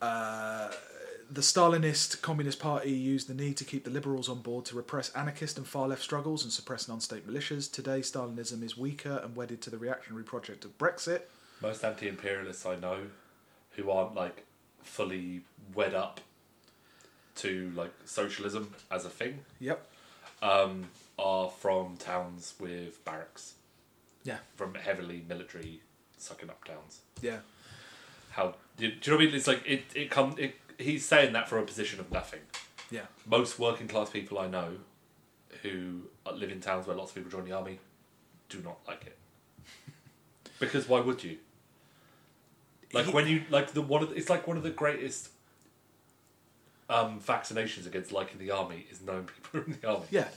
[0.00, 0.70] Uh,
[1.30, 5.10] the Stalinist Communist Party used the need to keep the liberals on board to repress
[5.10, 7.70] anarchist and far left struggles and suppress non state militias.
[7.70, 11.22] Today, Stalinism is weaker and wedded to the reactionary project of Brexit.
[11.60, 12.98] Most anti-imperialists I know,
[13.72, 14.44] who aren't like
[14.82, 15.42] fully
[15.74, 16.20] wed up
[17.36, 19.86] to like socialism as a thing, Yep.
[20.42, 23.54] um, are from towns with barracks,
[24.24, 24.38] Yeah.
[24.54, 25.80] from heavily military
[26.18, 27.00] sucking up towns.
[27.20, 27.40] Yeah.
[28.30, 29.34] How do you, do you know what I mean?
[29.34, 29.84] It's like it.
[29.94, 30.34] It come.
[30.38, 32.40] It, he's saying that from a position of nothing.
[32.90, 33.02] Yeah.
[33.26, 34.76] Most working class people I know,
[35.62, 37.78] who live in towns where lots of people join the army,
[38.48, 39.16] do not like it.
[40.58, 41.36] Because why would you?
[42.92, 45.28] Like He- when you like the one of the, it's like one of the greatest
[46.88, 50.06] um, vaccinations against liking the army is knowing people in the army.
[50.10, 50.28] Yeah.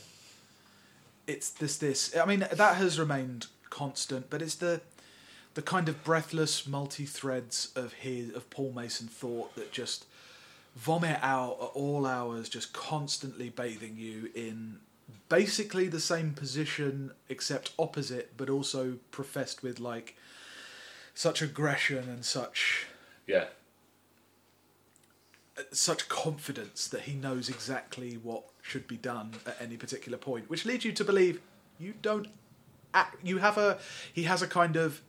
[1.28, 4.82] It's this this I mean that has remained constant, but it's the
[5.54, 10.06] the kind of breathless multi threads of his of Paul Mason thought that just
[10.76, 14.80] vomit out at all hours, just constantly bathing you in
[15.28, 20.16] basically the same position except opposite, but also professed with like
[21.14, 22.86] such aggression and such
[23.28, 23.48] Yeah.
[25.72, 30.66] such confidence that he knows exactly what should be done at any particular point, which
[30.66, 31.42] leads you to believe
[31.78, 32.28] you don't.
[32.94, 33.78] Act, you have a
[34.14, 35.02] he has a kind of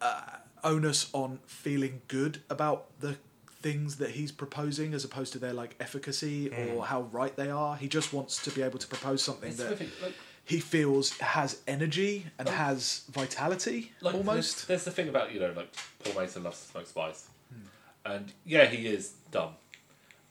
[0.00, 3.16] uh, onus on feeling good about the
[3.60, 6.84] things that he's proposing as opposed to their like efficacy or mm.
[6.84, 7.76] how right they are.
[7.76, 11.60] He just wants to be able to propose something It's that like- he feels has
[11.68, 14.66] energy and has vitality like almost.
[14.66, 15.68] There's, there's the thing about you know like
[16.02, 18.12] Paul Mason loves to smoke spice, hmm.
[18.12, 19.52] and yeah, he is dumb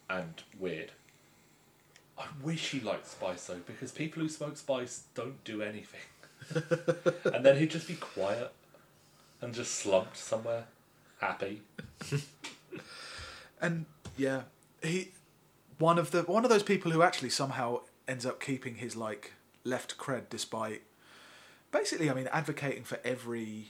[0.09, 0.91] and weird.
[2.17, 5.99] I wish he liked spice though, because people who smoke spice don't do anything,
[7.25, 8.51] and then he'd just be quiet
[9.39, 10.65] and just slumped somewhere,
[11.19, 11.61] happy.
[13.61, 13.85] and
[14.17, 14.43] yeah,
[14.83, 15.11] he
[15.79, 19.33] one of the one of those people who actually somehow ends up keeping his like
[19.63, 20.81] left cred despite
[21.71, 23.67] basically, I mean, advocating for every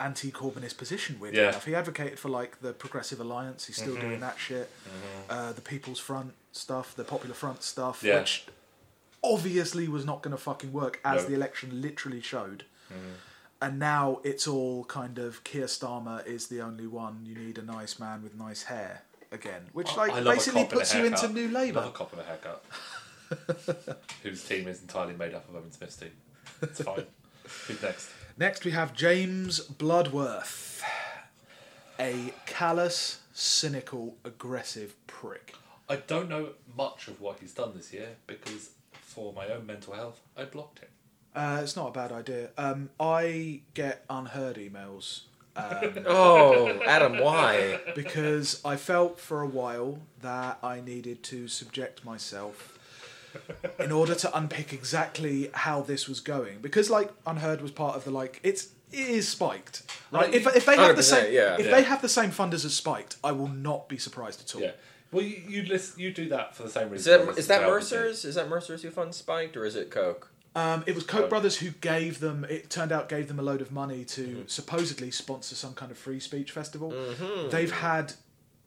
[0.00, 1.18] anti-Corbynist position.
[1.20, 1.48] Weirdly Yeah.
[1.50, 3.66] enough, he advocated for like the Progressive Alliance.
[3.66, 4.08] He's still mm-hmm.
[4.08, 4.70] doing that shit.
[4.84, 5.30] Mm-hmm.
[5.30, 8.20] Uh, the People's Front stuff, the Popular Front stuff, Yeah.
[8.20, 8.46] which
[9.22, 11.28] obviously was not going to fucking work as No.
[11.30, 12.64] the election literally showed.
[12.92, 13.12] Mm-hmm.
[13.60, 17.20] And now it's all kind of Keir Starmer is the only one.
[17.24, 20.62] You need a nice man with nice hair again, which like I love a basically
[20.62, 21.28] cop in a puts you into.
[21.28, 21.84] New Labour.
[21.86, 22.64] a cop in a haircut.
[24.22, 26.12] Whose team is entirely made up of Owen Smith's team.
[26.62, 27.04] It's fine.
[27.66, 28.10] Who's next?
[28.38, 30.82] Next, we have James Bloodworth,
[31.98, 35.54] a callous, cynical, aggressive prick.
[35.88, 39.94] I don't know much of what he's done this year because, for my own mental
[39.94, 40.88] health, I blocked him.
[41.34, 42.50] Uh, it's not a bad idea.
[42.58, 45.22] Um, I get UnHerd emails
[45.56, 47.80] um, Oh, Adam, why?
[47.94, 52.78] because I felt for a while that I needed to subject myself
[53.78, 56.60] in order to unpick exactly how this was going.
[56.60, 59.82] Because like UnHerd was part of the like it's it is spiked.
[60.10, 60.22] Right?
[60.26, 60.34] Right.
[60.34, 61.56] If, if they have the same yeah.
[61.58, 61.72] if Yeah.
[61.72, 64.62] they have the same funders as spiked, I will not be surprised at all.
[64.62, 64.72] Yeah.
[65.10, 67.12] Well, you you, list, you do that for the same reason.
[67.12, 68.24] I that, listen is that Mercer's?
[68.24, 70.30] Is that Mercer's who funds Spiked, or is it Koch?
[70.58, 71.28] Um, it was Koch Oh.
[71.28, 72.44] brothers who gave them.
[72.44, 75.98] It turned out gave them a load of money to supposedly sponsor some kind of
[75.98, 76.90] free speech festival.
[77.50, 78.14] They've had.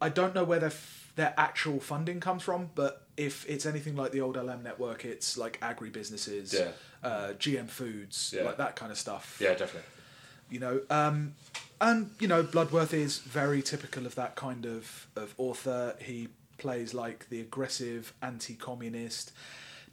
[0.02, 0.74] I don't know where their
[1.16, 5.38] their actual funding comes from, but if it's anything like the old LM network, it's
[5.38, 6.72] like agri businesses, Yeah.
[7.04, 8.44] uh, GM foods, Yeah.
[8.44, 9.38] like that kind of stuff.
[9.42, 9.90] Yeah, definitely.
[10.50, 11.36] You know, um,
[11.82, 15.96] and you know, Bloodworth is very typical of that kind of of author.
[16.00, 19.32] He plays like the aggressive anti-communist,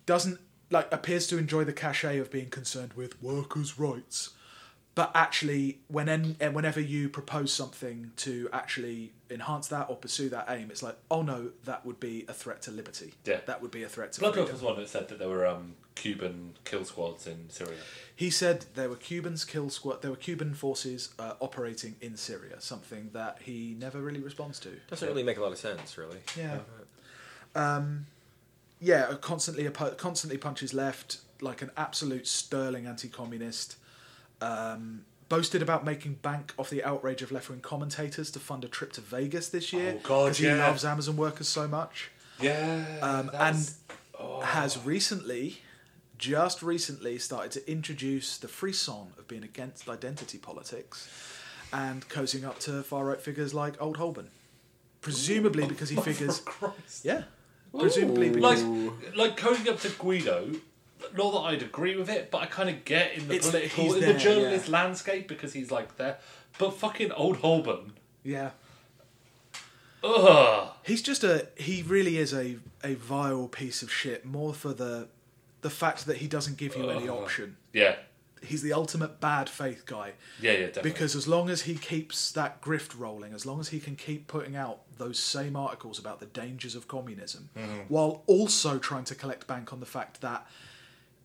[0.07, 0.39] doesn't
[0.71, 4.31] like appears to enjoy the cachet of being concerned with workers' rights,
[4.95, 10.29] but actually, when en- eh, whenever you propose something to actually enhance that or pursue
[10.31, 13.15] that aim, it's like, oh no, that would be a threat to liberty.
[13.25, 13.39] Yeah.
[13.47, 14.55] that would be a threat to Bloodworth freedom.
[14.55, 17.79] was one that said that there were um, Cuban kill squads in Syria.
[18.15, 20.03] He said there were Cubans kill squad.
[20.03, 24.71] There were Cuban forces uh, operating in Syria, something that he never really responds to.
[24.89, 26.19] Doesn't really make a lot of sense, really.
[26.37, 26.59] Yeah.
[27.55, 28.07] Um,
[28.81, 33.77] yeah, constantly constantly punches left like an absolute sterling anti-communist.
[34.41, 38.93] Um, boasted about making bank off the outrage of left-wing commentators to fund a trip
[38.95, 42.11] to Vegas this year Oh, God, he loves Amazon workers so much.
[42.41, 42.85] Yeah.
[43.03, 43.71] Um, and
[44.43, 45.59] has recently,
[46.17, 51.09] just recently, started to introduce the frisson of being against identity politics
[51.73, 54.31] and cozying up to far right figures like Old Holborn.
[55.01, 56.43] Presumably because he figures,
[57.03, 57.25] yeah,
[57.77, 60.53] presumably Like, because like coding up to Guido.
[61.17, 63.85] Not that I'd agree with it, but I kind of get in the It's- political,
[63.85, 64.73] he's in there, the journalist yeah.
[64.83, 66.19] landscape because he's like there.
[66.59, 67.93] But fucking old Holborn,
[68.25, 68.51] yeah,
[70.03, 70.71] ugh.
[70.85, 74.25] he's just a he really is a a vile piece of shit.
[74.25, 75.09] More for the
[75.61, 77.57] the fact that he doesn't give you any option.
[77.73, 77.97] Yeah,
[78.43, 80.13] He's the ultimate bad faith guy.
[80.41, 80.91] yeah, yeah, definitely.
[80.91, 84.27] Because as long as he keeps that grift rolling, as long as he can keep
[84.27, 87.81] putting out those same articles about the dangers of communism, mm-hmm.
[87.89, 90.47] while also trying to collect bank on the fact that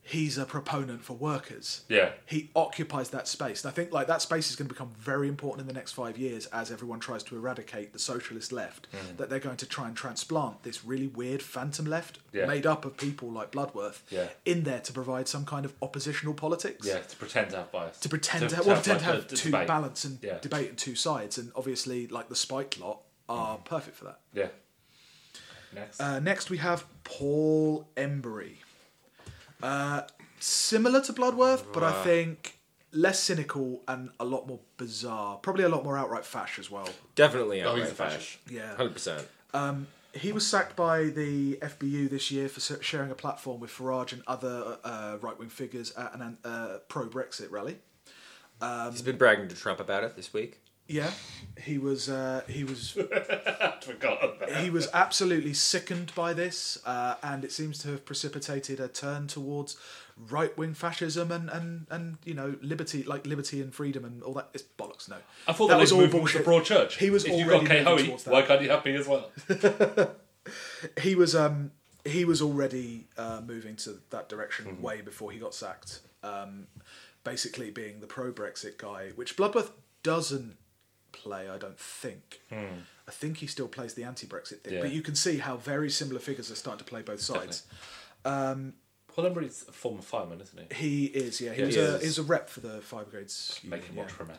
[0.05, 3.63] he's a proponent for workers, yeah, he occupies that space.
[3.63, 5.93] And I think like that space is going to become very important in the next
[5.93, 8.87] five years as everyone tries to eradicate the socialist left.
[9.17, 12.45] That they're going to try and transplant this really weird phantom left Yeah.
[12.47, 14.27] made up of people like Bloodworth Yeah.
[14.43, 16.99] in there to provide some kind of oppositional politics yeah.
[16.99, 17.99] To pretend to have bias.
[18.01, 19.67] to pretend to, well, pretend to like, have a- a two debate.
[19.67, 20.37] balance and Yeah.
[20.39, 24.19] debate and two sides, and obviously, like the Spike lot are perfect for that.
[24.33, 24.47] Yeah.
[25.73, 25.99] Next.
[25.99, 28.57] Uh, next, we have Paul Embery.
[29.63, 30.01] Uh,
[30.39, 32.59] similar to Bloodworth, but I think
[32.91, 35.37] less cynical and a lot more bizarre.
[35.37, 36.87] Probably a lot more outright fash as well.
[37.15, 38.11] Definitely Oh, outright he's a fash.
[38.13, 38.37] fascist.
[38.51, 38.75] Yeah.
[38.77, 39.85] 100%.
[40.15, 44.13] He was sacked by the FBU this year for s- sharing a platform with Farage
[44.13, 47.77] and other uh, right wing figures at an uh, pro Brexit rally.
[48.91, 50.61] He's been bragging to Trump about it this week.
[50.87, 51.11] Yeah,
[51.61, 52.09] he was.
[52.09, 52.97] Uh, he was
[54.61, 59.27] he was absolutely sickened by this, uh, and it seems to have precipitated a turn
[59.27, 59.77] towards
[60.29, 64.33] right wing fascism and, and, and you know liberty, like liberty and freedom and all
[64.33, 64.49] that.
[64.53, 65.09] It's bollocks.
[65.09, 65.15] No,
[65.47, 66.39] I thought that that was all bullshit.
[66.39, 66.97] the broad church.
[66.97, 68.33] He was if you already got Kay moving Hoey, towards that.
[68.33, 69.31] why can't you have me as well?
[71.01, 71.71] He was um
[72.03, 74.81] he was already uh, moving to that direction Mm-hmm.
[74.81, 76.01] way before he got sacked.
[76.21, 76.67] Um,
[77.23, 79.71] basically being the pro Brexit guy, which Bloodworth
[80.03, 80.57] doesn't
[81.13, 81.49] play.
[81.49, 82.41] I don't think.
[82.51, 84.73] I think he still plays the anti Brexit thing.
[84.73, 84.81] Yeah.
[84.81, 87.63] but you can see how very similar figures are starting to play both sides.
[88.25, 90.75] Paul Embery's a former fireman, isn't he?
[90.75, 91.53] He is, yeah.
[91.53, 92.01] He Yeah, was he a is.
[92.01, 93.59] he was a rep for the fire brigades.
[93.63, 94.37] Make him watch for a man.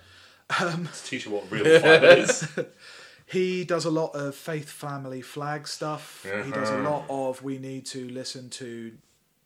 [0.61, 2.47] Um, to teach you what real fire is.
[3.27, 6.27] He does a lot of faith, family, flag stuff.
[6.45, 6.91] He does a Uh-huh.
[6.91, 8.93] lot of we need to listen to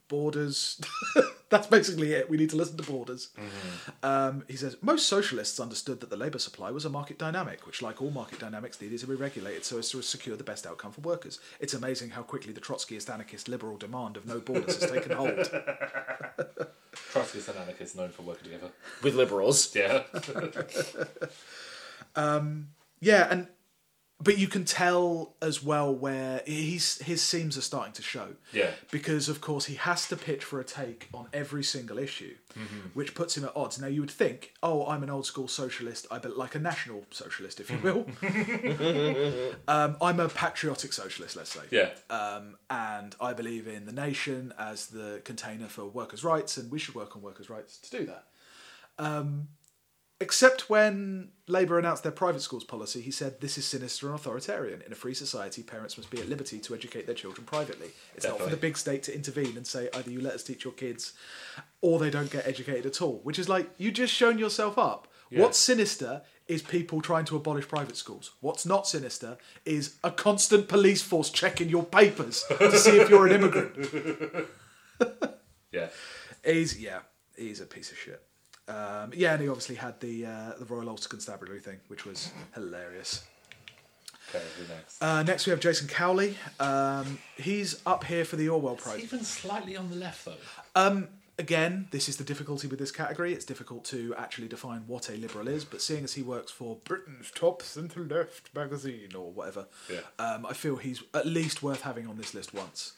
[0.09, 0.81] borders.
[1.51, 2.29] That's basically it.
[2.29, 3.29] We need to listen to borders.
[3.39, 4.05] Mm-hmm.
[4.05, 7.81] Um, he says most socialists understood that the labour supply was a market dynamic, which,
[7.81, 10.93] like all market dynamics, needed to be regulated so as to secure the best outcome
[10.93, 11.39] for workers.
[11.59, 15.31] It's amazing how quickly the Trotskyist anarchist liberal demand of no borders has taken hold.
[17.13, 18.71] Trotskyist and anarchists known for working together.
[19.03, 19.75] With liberals.
[19.75, 20.03] Yeah.
[23.01, 23.47] Yeah, and
[24.21, 28.31] but you can tell as well where he's his seams are starting to show.
[28.53, 28.71] Yeah.
[28.91, 32.89] Because of course he has to pitch for a take on every single issue, Mm-hmm.
[32.95, 33.79] which puts him at odds.
[33.81, 37.05] Now you would think, oh, I'm an old school socialist, I bet like a national
[37.11, 38.07] socialist, if you will.
[39.69, 41.61] um, I'm a patriotic socialist, let's say.
[41.71, 41.91] Yeah.
[42.11, 46.79] Um, and I believe in the nation as the container for workers' rights, and we
[46.81, 48.25] should work on workers' rights to do that.
[48.99, 49.49] Um,
[50.21, 54.83] except when Labour announced their private schools policy, he said, This is sinister and authoritarian.
[54.83, 57.89] In a free society, parents must be at liberty to educate their children privately.
[58.15, 60.65] It's not for the big state to intervene and say, either you let us teach
[60.65, 61.13] your kids
[61.81, 63.21] or they don't get educated at all.
[63.23, 65.09] Which is like, you just shown yourself up.
[65.31, 65.43] Yeah.
[65.43, 68.33] What's sinister is people trying to abolish private schools.
[68.41, 73.27] What's not sinister is a constant police force checking your papers to see if you're
[73.27, 74.47] an immigrant.
[75.71, 75.89] Yeah.
[76.45, 77.01] He's yeah,
[77.37, 78.23] he's a piece of shit.
[78.69, 82.31] Um, yeah, and he obviously had the uh, the Royal Ulster Constabulary thing, which was
[82.55, 83.25] hilarious.
[84.31, 85.03] Okay, who next?
[85.03, 86.37] Uh, next, we have Jason Cowley.
[86.61, 89.03] Um, he's up here for the Orwell It's Prize.
[89.03, 91.07] even slightly on the left though.
[91.39, 93.33] again, this is the difficulty with this category.
[93.33, 96.77] It's difficult to actually define what a liberal is, but seeing as he works for
[96.85, 100.01] Britain's top centre left magazine or whatever, Yeah.
[100.19, 102.93] um, I feel he's at least worth having on this list once.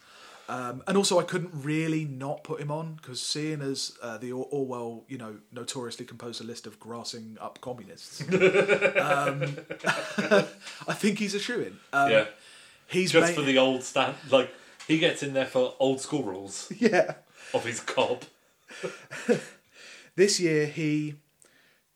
[0.51, 4.33] Um, and also, I couldn't really not put him on because seeing as uh, the
[4.33, 9.57] Or- Orwell, you know, notoriously composed a list of grassing up communists, um,
[10.89, 11.79] I think he's a shoe in.
[11.93, 12.25] Um, yeah.
[12.89, 14.53] he's Just ma- for the old stand, like
[14.89, 17.15] he gets in there for old school rules yeah.
[17.55, 18.25] of his cob.
[20.17, 21.15] This year, he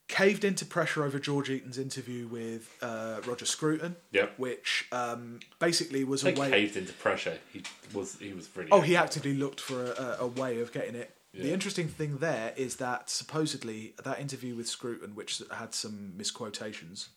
[0.09, 4.38] caved into pressure over George Eaton's interview with uh, Roger Scruton, Yep.
[4.38, 6.51] which um, basically was a way.
[6.51, 7.38] caved into pressure.
[7.53, 7.62] He
[7.93, 8.71] was he was really.
[8.71, 11.17] Oh, he actively looked for a, a, way of getting it.
[11.33, 17.09] The interesting thing there is that supposedly that interview with Scruton, which had some misquotations,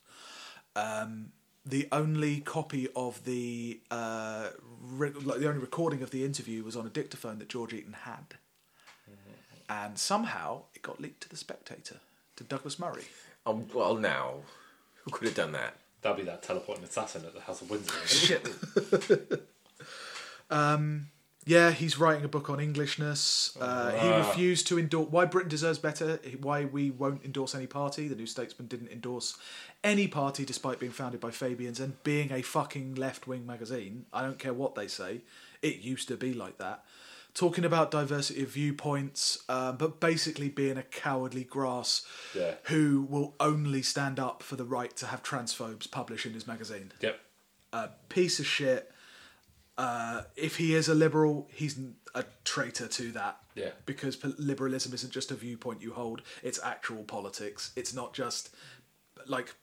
[0.75, 4.49] um, the only copy of the uh,
[4.81, 7.93] re- like the only recording of the interview was on a dictaphone that George Eaton
[7.93, 8.35] had,
[9.69, 11.99] and somehow it got leaked to the Spectator
[12.37, 13.03] to Douglas Murray.
[13.45, 14.35] Um, well, now,
[15.03, 15.75] who could have done that?
[16.01, 17.93] That'd be that teleporting assassin at the House of Windsor.
[18.07, 18.47] Shit.
[20.49, 21.07] um,
[21.45, 23.57] yeah, he's writing a book on Englishness.
[23.59, 24.17] Uh, he Ah.
[24.27, 26.19] refused to endorse why Britain deserves better.
[26.41, 28.07] Why we won't endorse any party.
[28.07, 29.37] The New Statesman didn't endorse
[29.83, 34.05] any party, despite being founded by Fabians and being a fucking left-wing magazine.
[34.11, 35.21] I don't care what they say.
[35.61, 36.83] It used to be like that.
[37.37, 42.55] Talking about diversity of viewpoints, um, but basically being a cowardly grass Yeah.
[42.63, 46.91] who will only stand up for the right to have transphobes published in his magazine
[46.99, 47.19] Yep.
[47.73, 48.91] a piece of shit.
[49.77, 51.77] Uh, if he is a liberal, he's
[52.15, 53.39] a traitor to that.
[53.53, 53.73] Yeah.
[53.85, 57.69] Because liberalism isn't just a viewpoint you hold; it's actual politics.
[57.75, 58.49] It's not just
[59.27, 59.53] like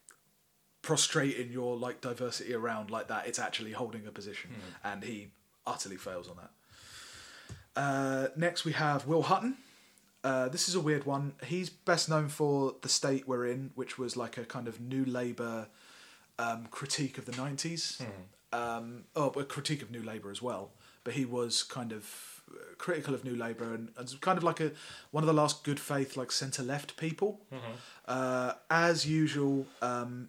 [0.82, 3.26] prostrating your like diversity around like that.
[3.26, 5.32] It's actually holding a position, and he
[5.66, 6.52] utterly fails on that.
[7.76, 9.56] Uh, next, we have Will Hutton.
[10.22, 11.34] Uh, this is a weird one.
[11.44, 15.04] He's best known for the state we're in, which was like a kind of new
[15.04, 15.68] Labour
[16.38, 18.00] um, critique of the 90s.
[18.52, 20.70] Um, oh, a critique of New Labour as well.
[21.02, 24.60] But he was kind of uh, critical of New Labour and, and kind of like
[24.60, 24.72] a
[25.10, 27.40] one of the last good faith like centre left people.
[28.06, 30.28] Uh, as usual, um,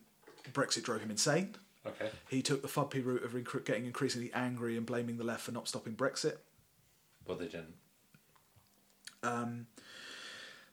[0.51, 1.55] Brexit drove him insane.
[1.87, 2.09] Okay.
[2.27, 5.67] He took the FUDP route of getting increasingly angry and blaming the left for not
[5.67, 6.37] stopping Brexit.
[7.25, 7.75] Well, they didn't.
[9.23, 9.67] Um,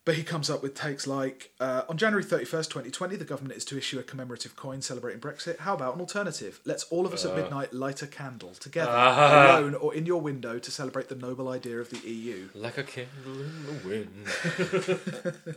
[0.04, 3.64] but he comes up with takes like uh, on January 31st, 2020, the government is
[3.66, 5.58] to issue a commemorative coin celebrating Brexit.
[5.60, 6.60] How about an alternative?
[6.64, 9.58] Let's all of us at midnight light a candle together, Ah.
[9.58, 12.48] alone or in your window, to celebrate the noble idea of the EU.
[12.54, 15.56] Like a candle in the wind.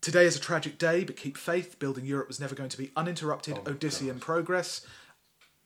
[0.00, 1.78] Today is a tragic day, but keep faith.
[1.78, 4.86] Building Europe was never going to be uninterrupted Oh, Odyssean progress.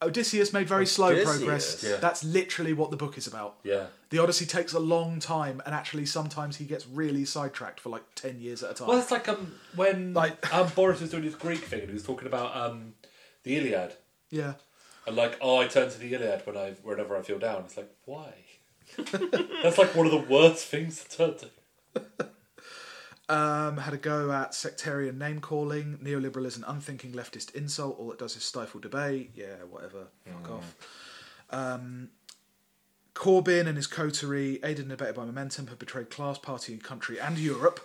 [0.05, 1.85] Odysseus made very slow Odysseus, progress.
[1.87, 1.97] yeah.
[1.97, 3.57] That's literally what the book is about.
[3.63, 3.87] Yeah.
[4.11, 8.03] The Odyssey takes a long time, and actually, sometimes he gets really sidetracked for like
[8.15, 8.89] 10 years at a time.
[8.89, 11.95] Well, it's like um when Like- um Boris was doing his Greek thing and he
[11.95, 12.95] was talking about um
[13.43, 13.95] the Iliad
[14.31, 14.55] yeah.
[15.07, 17.65] and like oh I turn to the Iliad when I whenever I feel down.
[17.65, 18.33] It's like why?
[19.63, 21.49] That's like one of the worst things to turn to.
[23.29, 25.99] Um, had a go at sectarian name calling.
[26.03, 27.99] Neoliberal is an unthinking leftist insult.
[27.99, 29.31] All it does is stifle debate.
[29.35, 30.09] Yeah, whatever.
[30.27, 30.75] Fuck off.
[31.51, 32.11] Um,
[33.15, 37.19] Corbyn and his coterie, aided and abetted by Momentum, have betrayed class, party, and country,
[37.19, 37.81] and Europe.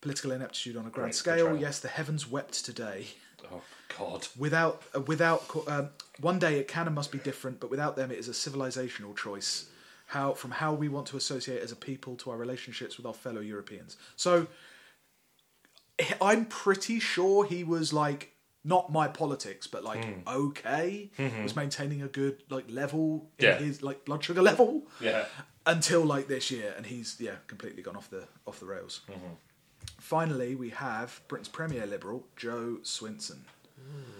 [0.00, 1.36] Political ineptitude on a grand Great scale.
[1.44, 1.60] betrayal.
[1.60, 3.08] Yes, the heavens wept today.
[3.52, 3.60] Oh
[3.98, 4.26] God.
[4.36, 8.10] Without, uh, without, um, one day it can and must be different, but without them,
[8.10, 9.66] it is a civilizational choice.
[10.10, 13.14] How from how we want to associate as a people to our relationships with our
[13.14, 13.96] fellow Europeans.
[14.16, 14.48] So,
[16.20, 18.32] I'm pretty sure he was like
[18.64, 20.28] not my politics, but like hmm.
[20.28, 21.42] okay, mm-hmm.
[21.42, 23.58] was maintaining a good like level in Yeah.
[23.58, 25.26] his like blood sugar level Yeah.
[25.64, 29.00] until like this year, and he's yeah completely gone off the off the rails.
[29.08, 29.34] Mm-hmm.
[29.98, 33.40] Finally, we have Britain's premier liberal Jo Swinson.
[33.76, 34.19] Hmm.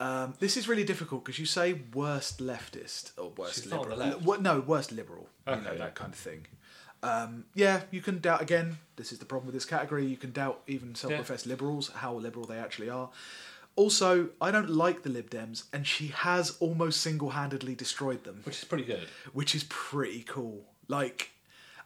[0.00, 3.90] Um, this is really difficult because you say worst leftist or worst She's not on
[3.90, 3.98] liberal.
[3.98, 4.22] the left.
[4.22, 5.28] Wo- no, worst liberal.
[5.46, 5.78] you Okay, know yeah.
[5.78, 6.46] that kind of thing.
[7.02, 8.78] Um, yeah, you can doubt again.
[8.96, 10.04] This is the problem with this category.
[10.06, 13.10] You can doubt even self-professed liberals how liberal they actually are.
[13.76, 18.58] Also, I don't like the Lib Dems, and she has almost single-handedly destroyed them Which
[18.58, 19.06] is pretty good.
[19.32, 20.64] which is pretty cool.
[20.88, 21.30] Like,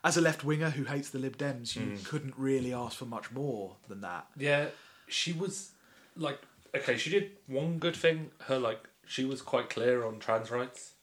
[0.03, 2.05] as a left winger who hates the Lib Dems, you Mm.
[2.05, 4.27] couldn't really ask for much more than that.
[4.39, 4.69] Yeah,
[5.07, 5.73] she was
[6.17, 6.41] like
[6.77, 6.97] okay.
[6.97, 8.31] She did one good thing.
[8.47, 10.95] Her like she was quite clear on trans rights,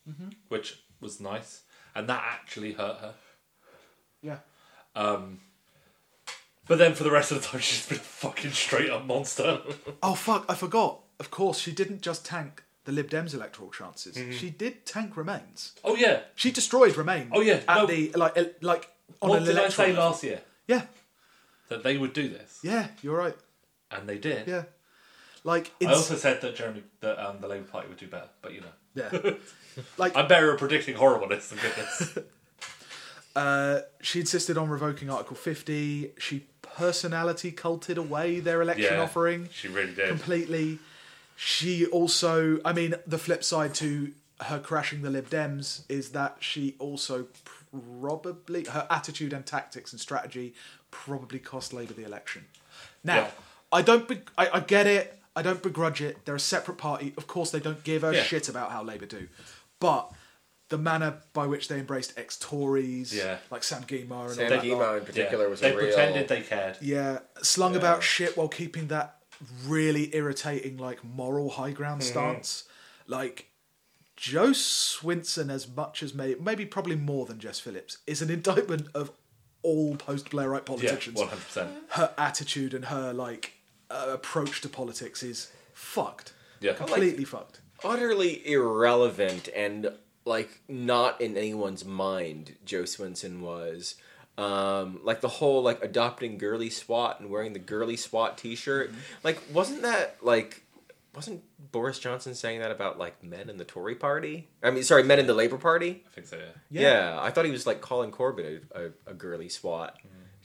[0.47, 1.63] which was nice,
[1.95, 3.13] and that actually hurt her.
[4.21, 4.37] Yeah.
[4.95, 5.39] Um,
[6.67, 9.61] but then for the rest of the time, she's been a fucking straight up monster.
[10.03, 10.45] Oh fuck!
[10.49, 11.01] I forgot.
[11.19, 14.15] Of course, she didn't just tank the Lib Dems electoral chances.
[14.15, 14.31] Mm-hmm.
[14.31, 15.73] She did tank Remains.
[15.83, 16.21] Oh yeah.
[16.35, 17.29] She destroyed Remain.
[17.33, 17.85] Oh, yeah, at no.
[17.85, 18.89] the like el- like
[19.21, 20.05] on What did I say level.
[20.05, 20.41] last year?
[20.67, 20.83] Yeah,
[21.67, 23.35] That they would do this, yeah, you're right.
[23.91, 24.47] and they did.
[24.47, 24.63] Yeah,
[25.43, 28.53] like I also said that Jeremy, that um, the Labour Party would do better, but
[28.53, 29.33] you know, yeah,
[29.97, 32.17] like I'm better at predicting horribleness than goodness.
[33.35, 36.13] uh, she insisted on revoking Article 50.
[36.17, 39.49] She personality culted away their election yeah, offering.
[39.51, 40.09] She really did.
[40.09, 40.79] completely.
[41.35, 44.11] She also, I mean, the flip side to
[44.41, 47.27] her crashing the Lib Dems is that she also
[47.71, 50.53] probably her attitude and tactics and strategy
[50.91, 52.45] probably cost Labour the election.
[53.03, 53.31] Now, Yeah.
[53.71, 55.18] I don't, be, I, I get it.
[55.35, 56.25] I don't begrudge it.
[56.25, 57.13] They're a separate party.
[57.17, 58.23] Of course, they don't give a Yeah.
[58.23, 59.27] shit about how Labour do,
[59.79, 60.11] but.
[60.69, 63.39] The manner by which they embraced ex-Tories, Yeah.
[63.49, 65.49] like Sam Gyimah and Sam all that Gyimah in particular yeah.
[65.49, 65.85] was they a real.
[65.87, 66.77] pretended they cared.
[66.79, 67.79] Yeah, slung Yeah.
[67.79, 69.17] about shit while keeping that
[69.65, 72.11] really irritating, like moral high ground Mm-hmm.
[72.11, 72.65] stance.
[73.07, 73.47] Like
[74.15, 78.89] Jo Swinson, as much as may maybe probably more than Jess Phillips, is an indictment
[78.93, 79.09] of
[79.63, 80.83] all post Blairite politicians.
[80.83, 81.17] Yeah, politicians.
[81.17, 81.71] one hundred percent.
[81.93, 83.53] Her attitude and her like
[83.89, 86.33] uh, approach to politics is fucked.
[86.61, 86.73] Yeah.
[86.73, 87.61] completely fucked.
[87.85, 89.91] utterly irrelevant and
[90.25, 93.95] like not in anyone's mind jo swinson was
[94.37, 98.91] um, like the whole like adopting girly swat and wearing the girly swat t-shirt
[99.23, 100.63] like wasn't that like
[101.15, 105.03] wasn't boris johnson saying that about like men in the tory party i mean sorry
[105.03, 106.37] men in the labor party I think so.
[106.69, 106.81] Yeah.
[106.81, 109.95] yeah, i thought he was like calling corbyn a, a, a girly swat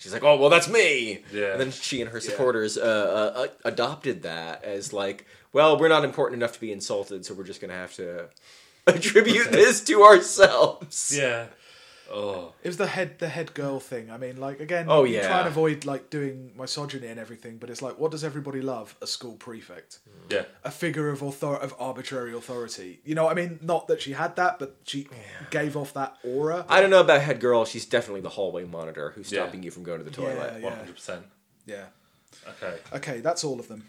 [0.05, 1.53] she's like oh well that's me Yeah.
[1.53, 5.25] and then she and her supporters uh, uh, uh, adopted that as like
[5.55, 8.27] well we're not important enough to be insulted so we're just gonna have to
[8.87, 11.47] attribute this to ourselves Yeah.
[12.13, 12.53] Oh.
[12.63, 14.11] It was the head the head girl thing.
[14.11, 15.27] I mean, like again, Oh, you yeah.
[15.27, 18.95] try and avoid like doing misogyny and everything, but it's like, what does everybody love?
[19.01, 20.01] A school prefect.
[20.31, 20.45] Yeah.
[20.65, 23.01] a figure of author of arbitrary authority.
[23.05, 25.09] You know, what I mean, not that she had that, but she
[25.51, 26.65] gave off that aura.
[26.69, 29.43] i don't know about head girl she's definitely the hallway monitor who's Yeah.
[29.43, 31.27] stopping you from going to the toilet One hundred percent.
[31.67, 31.87] yeah.
[32.49, 32.79] Okay.
[32.93, 33.85] Okay, that's all of them.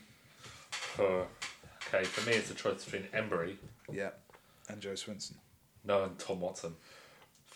[0.98, 1.04] Uh,
[1.88, 2.04] okay.
[2.06, 3.58] For me, it's a choice between Embery,
[3.92, 4.12] Yeah,
[4.70, 5.34] and Jo Swinson.
[5.84, 6.76] no, and Tom Watson.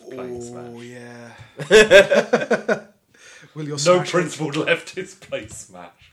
[0.00, 0.84] For Playing Oh Smash.
[0.84, 1.32] yeah.
[3.54, 6.12] Will your No Smash left leftist play Smash.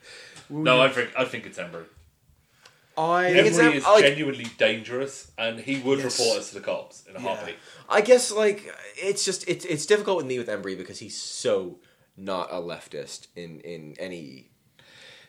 [0.49, 1.85] Will No, you- I think I think it's Embery.
[2.97, 6.19] I think it's Embery Em- is I genuinely dangerous, and he would Yes.
[6.19, 7.35] report us to the cops in a Yeah.
[7.35, 7.55] heartbeat.
[7.89, 11.79] i guess like it's just it's it's difficult with me with embery because he's so
[12.17, 14.49] not a leftist in in any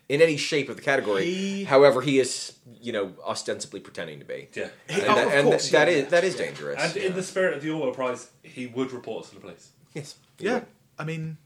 [0.09, 4.25] in any shape of the category He- however he is you know ostensibly pretending to
[4.25, 4.69] be Yeah.
[4.89, 6.09] He- and, oh, that, of and course, that yeah, is yeah.
[6.11, 6.81] that is dangerous.
[6.83, 9.71] And in the spirit of the Orwell Prize, he would report us to the police.
[9.95, 10.61] yes, yeah.
[10.99, 11.37] I mean,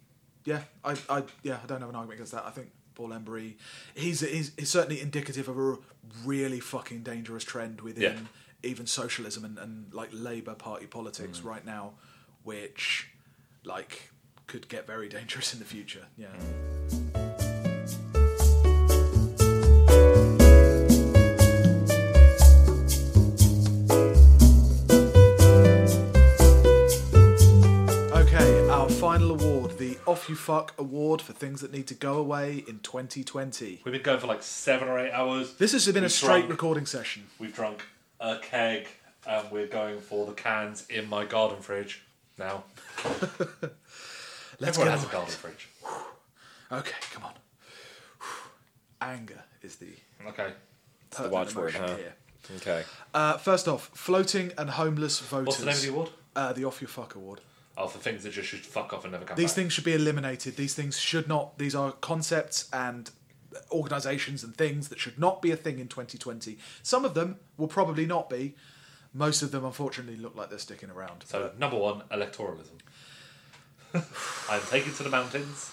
[0.45, 0.63] yeah.
[0.85, 1.59] I, I yeah.
[1.63, 2.45] I don't have an argument against that.
[2.47, 3.55] I think Paul Embery,
[3.95, 5.77] he's, he's he's certainly indicative of a
[6.25, 8.71] really fucking dangerous trend within Yeah.
[8.71, 11.45] even socialism and, and like Labour Party politics Mm.
[11.45, 11.95] right now,
[12.45, 13.09] which
[13.65, 14.11] like
[14.47, 16.07] could get very dangerous in the future.
[16.17, 16.29] Yeah.
[29.33, 33.81] Award, the Off You Fuck Award for things that need to go away in 2020.
[33.85, 35.55] We've been going for like seven or eight hours.
[35.55, 37.27] This has been a We've straight drunk- recording session.
[37.39, 37.83] We've drunk
[38.21, 38.87] a keg,
[39.27, 42.03] and we're going for the cans in my garden fridge
[42.39, 42.65] now.
[44.61, 45.69] Let's Everyone has a garden fridge.
[46.71, 47.33] Okay, come on.
[49.03, 49.89] Anger is the
[50.27, 50.53] Okay.
[51.11, 51.97] pertinent watchword, emotion huh?
[51.97, 52.15] here.
[52.57, 52.83] Okay.
[53.13, 55.47] Uh, first off, floating and homeless voters.
[55.49, 56.11] What's the name of the award?
[56.35, 57.43] Uh, the Off You Fuck Award.
[57.77, 59.57] Oh, for things that just should fuck off and never come These back.
[59.57, 60.57] things should be eliminated.
[60.57, 61.59] These things should not.
[61.59, 63.11] These are concepts and
[63.71, 66.59] organisations and things that should not be a thing in 2020.
[66.83, 68.55] Some of them will probably not be.
[69.15, 71.25] Most of them, unfortunately, look like they're sticking around.
[71.27, 72.79] So number one, electoralism.
[74.51, 75.71] I'm taken to the mountains.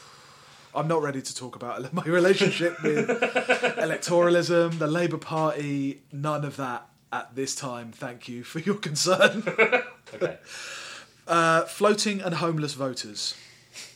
[0.75, 6.57] I'm not ready to talk about my relationship with electoralism, the Labour Party, none of
[6.57, 7.91] that at this time.
[7.91, 9.43] Thank you for your concern.
[10.13, 10.37] Okay.
[11.29, 13.35] Uh, floating and homeless voters.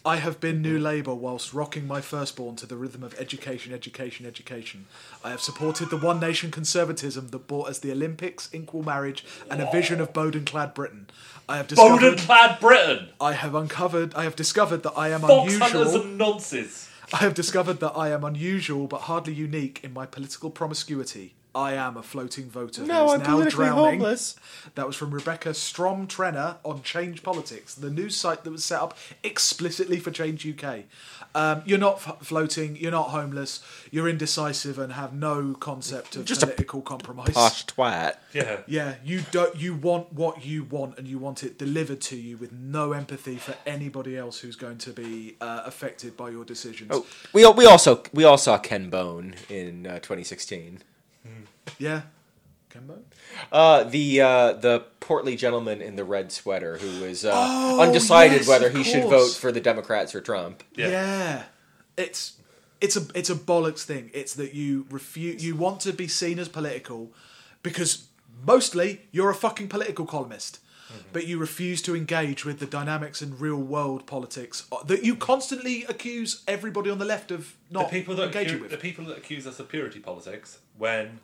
[0.06, 4.28] I have been New Labour whilst rocking my firstborn to the rhythm of education, education,
[4.28, 4.86] education.
[5.24, 9.64] I have supported the one nation conservatism that brought us the Olympics, equal marriage, and
[9.64, 11.08] a vision of Boden clad Britain.
[11.50, 12.00] I have discovered.
[12.02, 13.10] Boden clad Britain.
[13.20, 14.14] I have uncovered.
[14.14, 16.02] I have discovered that I am Fox hunters unusual.
[16.04, 16.88] and nonsense.
[17.12, 21.34] I have discovered that I am unusual but hardly unique in my political promiscuity.
[21.56, 24.00] I am a floating voter No, who's I'm now politically drowning.
[24.00, 24.36] homeless.
[24.76, 28.82] That was from Rebecca Strom Trenner on Change Politics, the news site that was set
[28.82, 30.84] up explicitly for Change UK.
[31.36, 36.26] Um, you're not f- floating, you're not homeless, you're indecisive and have no concept of
[36.26, 37.34] Just a political compromise.
[37.34, 38.16] Posh twat.
[38.34, 38.60] Yeah.
[38.68, 39.56] Yeah, you don't.
[39.56, 43.38] You want what you want, and you want it delivered to you with no empathy
[43.38, 46.92] for anybody else who's going to be uh, affected by your decisions.
[46.94, 50.80] Oh, we al- we also we all saw Ken Bone in uh, 2016.
[51.80, 52.02] Yeah,
[52.70, 53.00] Kembo.
[53.52, 58.40] Uh, the uh, the portly gentleman in the red sweater who was uh, Oh, undecided
[58.40, 60.64] yes, whether of he should vote for the Democrats or Trump.
[60.76, 60.90] Yeah.
[60.90, 61.44] Yeah.
[61.98, 62.38] it's
[62.82, 64.12] it's a it's a bollocks thing.
[64.14, 65.44] It's that you refuse.
[65.44, 67.12] You want to be seen as political
[67.64, 68.08] because
[68.46, 70.60] mostly you're a fucking political columnist.
[70.92, 71.02] Mm-hmm.
[71.14, 75.16] But you refuse to engage with the dynamics and real world politics uh, that you
[75.16, 78.72] constantly accuse everybody on the left of not The not people that engaging accu- with.
[78.72, 81.20] the people that accuse us of purity politics, when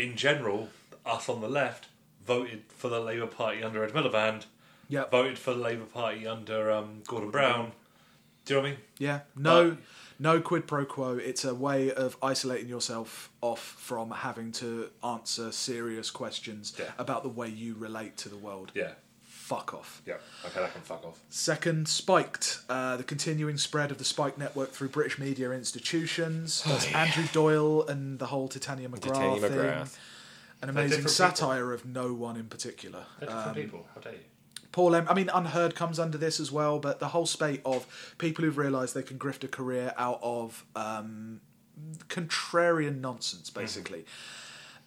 [0.00, 0.68] in general
[1.06, 1.86] us on the left
[2.26, 4.44] voted for the Labour Party under Ed Miliband,
[4.88, 5.10] Yep.
[5.10, 7.72] voted for the Labour Party under um, Gordon Brown.
[8.44, 8.80] Do you know what I mean?
[8.98, 9.76] Yeah, no,
[10.18, 11.16] no quid pro quo.
[11.16, 16.90] It's a way of isolating yourself off from having to answer serious questions Yeah.
[16.98, 18.72] about the way you relate to the world.
[18.74, 18.92] Yeah.
[19.50, 20.00] Fuck off.
[20.06, 20.14] Yeah.
[20.46, 21.18] Okay, that can fuck off.
[21.28, 22.60] Second, spiked.
[22.68, 26.62] Uh, the continuing spread of the Spike network through British media institutions.
[26.64, 29.50] That's Andrew Doyle and the whole Titania McGrath Titania thing.
[29.50, 29.96] McGrath.
[30.62, 33.06] An amazing different satire of no one in particular.
[33.18, 33.86] They're different Um, people.
[33.92, 34.18] How dare you?
[34.70, 35.06] Paul M.
[35.08, 38.56] I mean, UnHerd comes under this as well, but the whole spate of people who've
[38.56, 41.40] realised they can grift a career out of um,
[42.08, 44.04] contrarian nonsense, basically,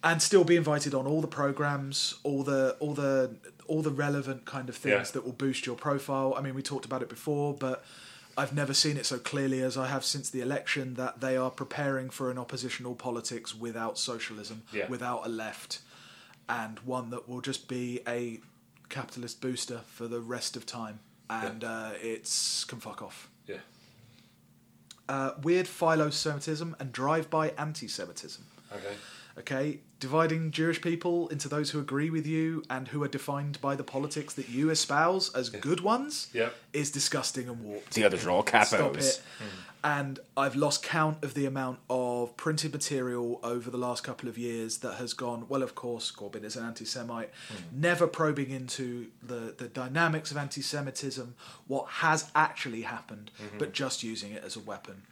[0.02, 3.36] and still be invited on all the programs, all the all the
[3.66, 5.12] all the relevant kind of things Yeah.
[5.12, 6.34] that will boost your profile.
[6.36, 7.84] I mean, we talked about it before, but.
[8.36, 11.52] I've never seen it so clearly as I have since the election that they are
[11.52, 14.88] preparing for an oppositional politics without socialism, Yeah.
[14.88, 15.78] without a left,
[16.48, 18.40] and one that will just be a
[18.88, 20.98] capitalist booster for the rest of time,
[21.30, 23.28] and uh, it's can fuck off.
[23.46, 23.58] Yeah.
[25.08, 28.44] Uh, weird philo-Semitism and drive-by anti-Semitism.
[28.72, 28.94] Okay.
[29.38, 33.74] Okay, dividing Jewish people into those who agree with you and who are defined by
[33.74, 36.54] the politics that you espouse as good ones Yep.
[36.72, 37.94] is disgusting and warped.
[37.94, 38.96] The others are all Stop capos.
[38.96, 39.22] it.
[39.40, 39.46] Mm.
[39.82, 44.38] And I've lost count of the amount of printed material over the last couple of
[44.38, 47.72] years that has gone, well, of course, Corbyn is an anti Semite, mm.
[47.78, 51.34] never probing into the, the dynamics of anti Semitism,
[51.66, 53.58] what has actually happened, mm-hmm.
[53.58, 55.02] but just using it as a weapon.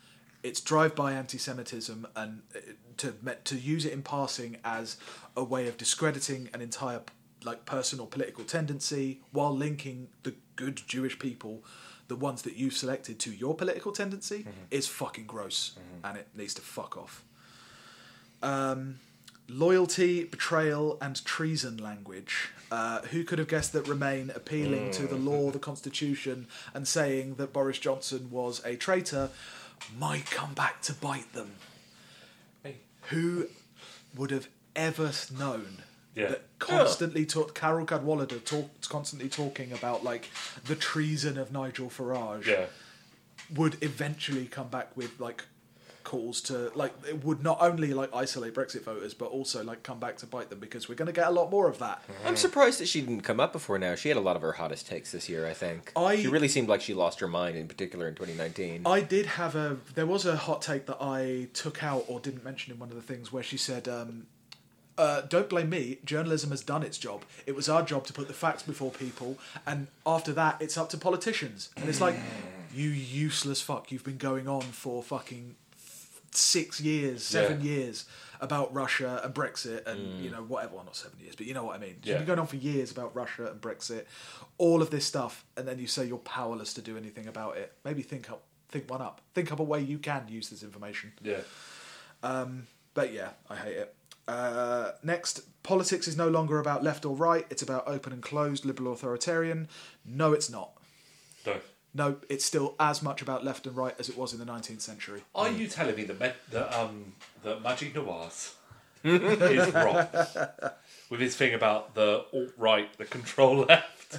[0.42, 2.58] It's drive by anti Semitism and uh,
[2.98, 3.14] to,
[3.44, 4.96] to use it in passing as
[5.36, 7.00] a way of discrediting an entire
[7.44, 11.64] like personal political tendency while linking the good Jewish people,
[12.08, 15.72] the ones that you've selected, to your political tendency is fucking gross,
[16.04, 17.24] and it needs to fuck off.
[18.42, 19.00] Um,
[19.48, 22.50] loyalty, betrayal, and treason language.
[22.70, 27.34] Uh, who could have guessed that Remain appealing to the law, the constitution, and saying
[27.34, 29.28] that Boris Johnson was a traitor
[29.98, 31.52] might come back to bite them?
[32.62, 32.76] Hey.
[33.10, 33.48] Who
[34.16, 35.82] would have ever known
[36.14, 36.28] Yeah.
[36.28, 40.30] that constantly talk Carole Cadwalladr talk constantly talking about like
[40.64, 42.66] the treason of Nigel Farage Yeah.
[43.54, 45.44] would eventually come back with like
[46.04, 49.98] calls to like it would not only like isolate Brexit voters but also like come
[49.98, 52.02] back to bite them because we're going to get a lot more of that.
[52.24, 53.94] I'm surprised that she didn't come up before now.
[53.94, 55.92] She had a lot of her hottest takes this year, I think.
[55.96, 58.82] I- she really seemed like she lost her mind, in particular in 2019.
[58.86, 62.44] I did have a there was a hot take that I took out or didn't
[62.44, 64.26] mention in one of the things where she said um,
[64.98, 65.98] uh, don't blame me.
[66.04, 67.22] Journalism has done its job.
[67.46, 70.90] It was our job to put the facts before people, and after that, it's up
[70.90, 71.70] to politicians.
[71.76, 72.14] And it's like,
[72.74, 73.90] you useless fuck.
[73.90, 75.54] You've been going on for fucking
[76.36, 77.72] six years, seven Yeah.
[77.72, 78.04] years
[78.40, 80.74] about Russia and Brexit, and you know whatever.
[80.76, 81.96] Well, not seven years, but you know what I mean.
[82.02, 84.04] You've been going on for years about Russia and Brexit,
[84.58, 87.72] all of this stuff, and then you say you're powerless to do anything about it.
[87.84, 91.12] Maybe think up, think one up, think up a way you can use this information.
[91.22, 91.40] Yeah.
[92.94, 93.94] But yeah, I hate it.
[94.28, 97.46] Uh, next, politics is no longer about left or right.
[97.50, 99.68] It's about open and closed, liberal authoritarian.
[100.04, 100.72] No, it's not.
[101.46, 101.56] No.
[101.94, 104.80] No, it's still as much about left and right as it was in the 19th
[104.80, 105.22] century.
[105.34, 107.12] Are you telling me that Med- that um
[107.44, 108.54] that Maajid Nawaz
[109.04, 110.06] is wrong
[111.10, 114.18] with his thing about the alt right, the control left?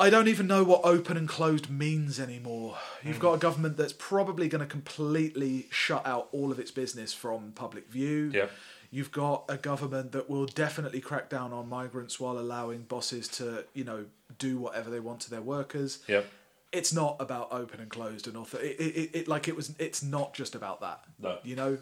[0.00, 2.76] I don't even know what open and closed means anymore.
[3.04, 7.14] You've got a government that's probably going to completely shut out all of its business
[7.14, 8.32] from public view.
[8.34, 8.50] Yep.
[8.94, 13.64] You've got a government that will definitely crack down on migrants while allowing bosses to,
[13.74, 14.06] you know,
[14.38, 15.98] do whatever they want to their workers.
[16.06, 16.24] Yep.
[16.70, 18.58] it's not about open and closed and author.
[18.58, 19.74] It, it, it like it was.
[19.80, 21.00] It's not just about that.
[21.20, 21.38] No.
[21.42, 21.78] you know,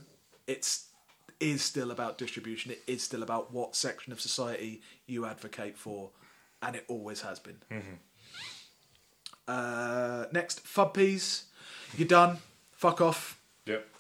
[0.47, 0.87] it's
[1.39, 2.71] is still about distribution.
[2.71, 6.13] It is still about what section of society you advocate for,
[6.63, 7.59] and it always has been.
[9.47, 11.45] Uh, next, FUBPs.
[11.99, 12.39] You're done.
[12.73, 13.39] Fuck off.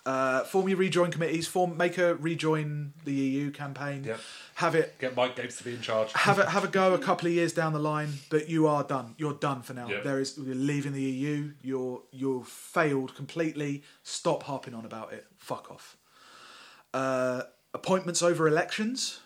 [0.06, 0.14] Yep.
[0.14, 1.46] Uh, form your rejoin committees.
[1.46, 4.04] Form make a rejoin the EU campaign.
[4.04, 4.20] Yep.
[4.56, 6.12] Have it Get Mike Gates to be in charge.
[6.12, 6.48] have it.
[6.56, 9.14] have a go a couple of years down the line, but you are done.
[9.18, 9.88] You're done for now.
[9.88, 10.00] Yeah.
[10.00, 11.52] There is you're leaving the EU.
[11.62, 13.82] You're you've failed completely.
[14.02, 15.26] Stop harping on about it.
[15.38, 15.96] Fuck off.
[16.92, 17.42] Uh,
[17.72, 19.20] appointments over elections.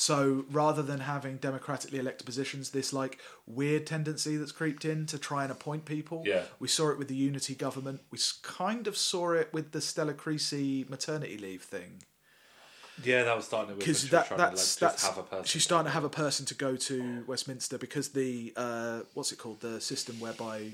[0.00, 5.18] So rather than having democratically elected positions, this like weird tendency that's creeped in to
[5.18, 6.22] try and appoint people.
[6.24, 6.44] Yeah.
[6.58, 8.00] We saw it with the unity government.
[8.10, 12.02] We kind of saw it with the Stella Creasy maternity leave thing
[13.04, 15.44] Yeah, that was starting to because that, that's to like, that's have a person.
[15.44, 19.36] she's starting to have a person to go to Westminster because the uh, what's it
[19.36, 20.70] called the system whereby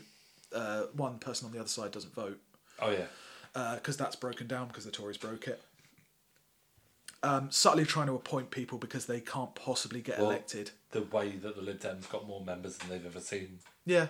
[0.54, 2.38] uh, one person on the other side doesn't vote
[2.80, 3.74] Oh yeah.
[3.74, 5.60] because that's broken down because the Tories broke it.
[7.22, 10.70] Um, subtly trying to appoint people because they can't possibly get Well- elected.
[10.92, 13.58] The way that the Lib Dems got more members than they've ever seen.
[13.84, 14.08] Yeah,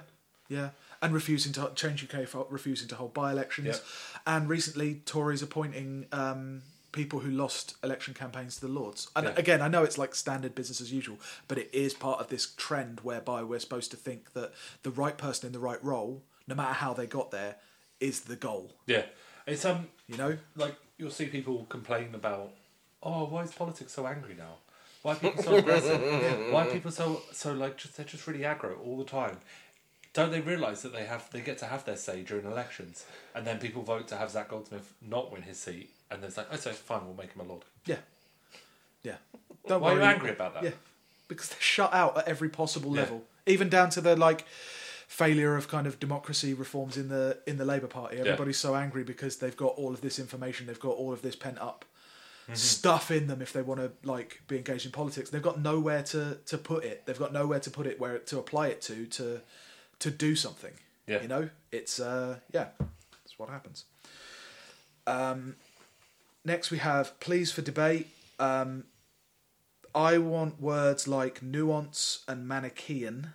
[0.48, 3.84] yeah, and refusing to change UK, for refusing to hold by elections, Yep.
[4.26, 9.08] and recently Tories appointing um, people who lost election campaigns to the Lords.
[9.16, 9.34] And Yeah.
[9.36, 12.46] again, I know it's like standard business as usual, but it is part of this
[12.56, 14.52] trend whereby we're supposed to think that
[14.82, 17.56] the right person in the right role, no matter how they got there,
[18.00, 18.74] is the goal.
[18.86, 19.06] Yeah,
[19.46, 20.38] it's um You know?
[20.54, 22.52] like you'll see people complain about,
[23.02, 24.56] oh, why is politics so angry now?
[25.02, 26.00] Why are people so aggressive?
[26.52, 29.38] Why are people so so like just they're just really aggro all the time?
[30.14, 33.46] Don't they realise that they have they get to have their say during elections, and
[33.46, 36.48] then people vote to have Zac Goldsmith not win his seat, and then it's like,
[36.50, 37.62] oh, so fine, we'll make him a lord.
[37.84, 37.96] Yeah,
[39.04, 39.16] yeah.
[39.68, 40.08] Don't Why are you worry.
[40.14, 40.64] angry about that?
[40.64, 40.70] Yeah,
[41.28, 43.02] because they're shut out at every possible Yeah.
[43.02, 44.44] level, even down to the like
[45.06, 48.16] failure of kind of democracy reforms in the in the Labour Party.
[48.18, 51.36] Everybody's so angry because they've got all of this information, they've got all of this
[51.36, 51.84] pent up.
[52.54, 55.30] Stuff in them if they want to like be engaged in politics.
[55.30, 57.04] They've got nowhere to to put it.
[57.06, 59.40] They've got nowhere to put it where to apply it to to
[59.98, 60.72] to do something.
[61.06, 61.22] Yeah.
[61.22, 63.84] You know, it's uh yeah, that's what happens.
[65.06, 65.56] Um,
[66.44, 68.08] next we have pleas for debate.
[68.38, 68.84] Um,
[69.94, 73.32] I want words like nuance and Manichaean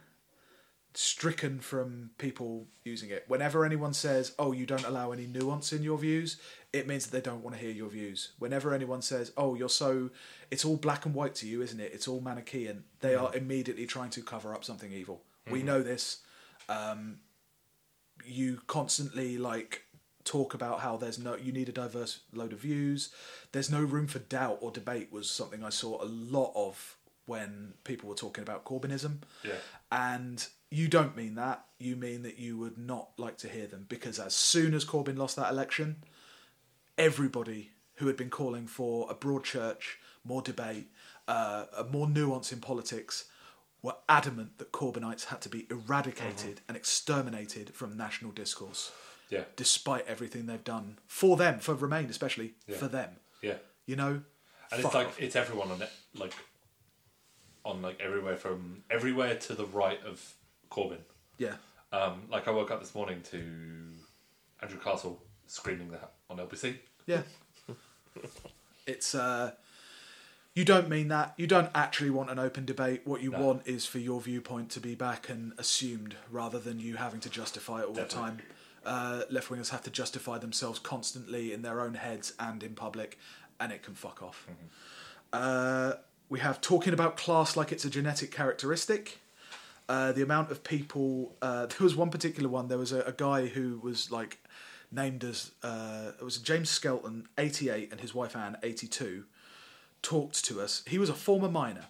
[0.94, 3.24] stricken from people using it.
[3.28, 6.38] Whenever anyone says, "Oh, you don't allow any nuance in your views,"
[6.74, 8.34] it means that they don't want to hear your views.
[8.40, 10.10] Whenever anyone says, "Oh, you're so
[10.50, 11.92] it's all black and white to you, isn't it?
[11.94, 15.24] It's all Manichaean," they are immediately trying to cover up something evil.
[15.50, 16.20] We know this.
[16.70, 17.20] Um,
[18.26, 19.84] you constantly like
[20.24, 23.10] talk about how there's no you need a diverse load of views
[23.54, 27.74] there's no room for doubt or debate was something i saw a lot of when
[27.84, 29.54] people were talking about corbynism Yeah.
[29.92, 33.86] and you don't mean that you mean that you would not like to hear them
[33.90, 35.98] because as soon as corbyn lost that election
[36.98, 40.88] everybody who had been calling for a broad church more debate
[41.28, 43.26] uh, a more nuance in politics
[43.82, 48.92] were adamant that corbynites had to be eradicated and exterminated from national discourse
[49.30, 52.78] Yeah, despite everything they've done for them, for Remain especially, Yeah.
[52.78, 53.10] for them.
[53.42, 53.56] yeah,
[53.88, 54.22] You know?
[54.72, 55.20] and it's like off.
[55.22, 56.34] it's everyone on it, like
[57.66, 60.34] on like everywhere from everywhere to the right of
[60.72, 61.00] Corbyn.
[61.38, 61.56] yeah.
[61.94, 63.38] Um, like I woke up this morning to
[64.62, 66.78] Andrew Castle screaming that on LBC.
[67.06, 67.24] Yeah.
[68.88, 69.52] it's uh
[70.54, 71.34] you don't mean that.
[71.38, 73.02] You don't actually want an open debate.
[73.06, 73.40] What you No.
[73.40, 77.30] want is for your viewpoint to be back and assumed rather than you having to
[77.30, 78.40] justify it all the time.
[78.86, 83.18] Uh, left wingers have to justify themselves constantly in their own heads and in public,
[83.62, 84.46] and it can fuck off.
[85.32, 85.94] Uh,
[86.28, 89.20] we have talking about class like it's a genetic characteristic.
[89.92, 91.36] Uh, the amount of people.
[91.42, 92.70] Uh, there was one particular one.
[92.70, 94.38] There was a, a guy who was like
[94.90, 95.52] named as.
[95.62, 99.26] Uh, it was James Skelton, eighty-eight, and his wife Anne, eighty-two.
[100.02, 100.84] Talked to us.
[100.88, 101.88] He was a former miner.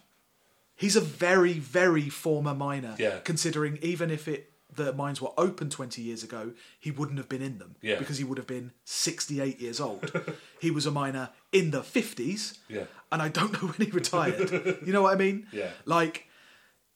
[0.74, 2.96] He's a very, very former miner.
[2.98, 3.20] Yeah.
[3.20, 7.40] Considering even if it the mines were open twenty years ago, he wouldn't have been
[7.42, 7.76] in them.
[7.82, 8.00] Yeah.
[8.00, 10.10] Because he would have been sixty-eight years old.
[10.60, 12.58] he was a miner in the fifties.
[12.68, 12.86] Yeah.
[13.12, 14.50] And I don't know when he retired.
[14.84, 15.46] you know what I mean?
[15.52, 15.70] Yeah.
[15.84, 16.26] Like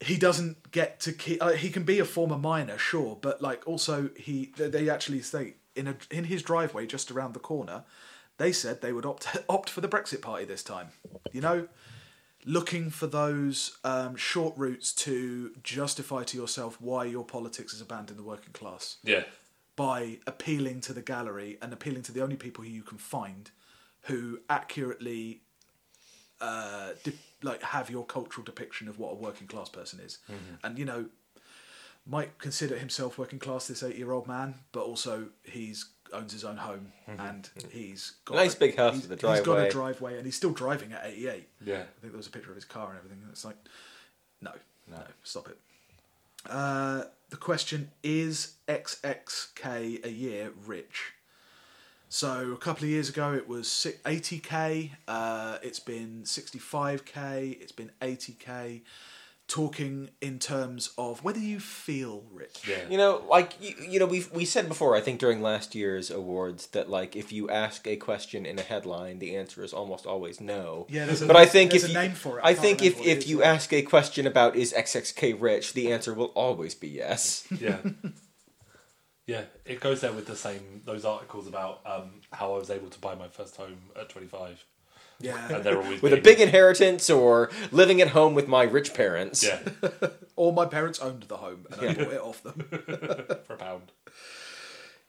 [0.01, 1.43] he doesn't get to keep.
[1.43, 5.23] Uh, he can be a former miner, sure, but like also he they- they actually
[5.23, 7.85] say in a in his driveway just around the corner,
[8.39, 10.89] they said they would opt opt for the Brexit Party this time.
[11.33, 11.69] You know,
[12.45, 18.19] looking for those um, short routes to justify to yourself why your politics has abandoned
[18.19, 19.25] the working class Yeah,
[19.77, 23.51] by appealing to the gallery and appealing to the only people who you can find
[24.03, 25.41] who accurately
[26.41, 27.13] uh, de-
[27.43, 30.19] like have your cultural depiction of what a working class person is.
[30.65, 31.07] And you know,
[32.07, 33.67] might consider himself working class.
[33.69, 38.55] This eight-year-old man, but also he's owns his own home and he's got a Nice
[38.55, 39.71] big house with a He's got a driveway.
[39.71, 41.49] driveway and he's still driving at 88.
[41.65, 41.75] Yeah.
[41.75, 43.19] I think there was a picture of his car and everything.
[43.23, 43.57] And it's like,
[44.41, 44.53] no,
[44.89, 45.03] no, No.
[45.25, 45.59] stop it.
[46.49, 51.13] Uh, the question is XXK a year rich?
[52.17, 54.93] So a couple of years ago it was si- 80k.
[55.07, 57.61] Uh, it's been 65k.
[57.61, 58.81] It's been 80k.
[59.49, 62.67] Talking in terms of whether you feel rich.
[62.67, 62.79] Yeah.
[62.91, 64.97] You know, like you, you know, we we said before.
[64.97, 68.63] I think during last year's awards that like if you ask a question in a
[68.63, 70.87] headline, the answer is almost always no.
[70.89, 72.45] Yeah, there's a- but I think there's if a you, name for it.
[72.45, 73.53] I I think if remember what it if you yeah.
[73.53, 77.47] ask a question about is XXK rich, the answer will always be yes.
[77.61, 77.77] Yeah.
[79.27, 82.89] yeah, it goes there with the same those articles about um, how I was able
[82.91, 84.65] to buy my first home at 25.
[85.19, 85.49] Yeah.
[85.55, 89.43] And they're always With a big inheritance or living at home with my rich parents.
[89.43, 89.61] Yeah,
[90.37, 92.61] Or my parents owned the home and I bought it off them.
[93.47, 93.93] for a pound.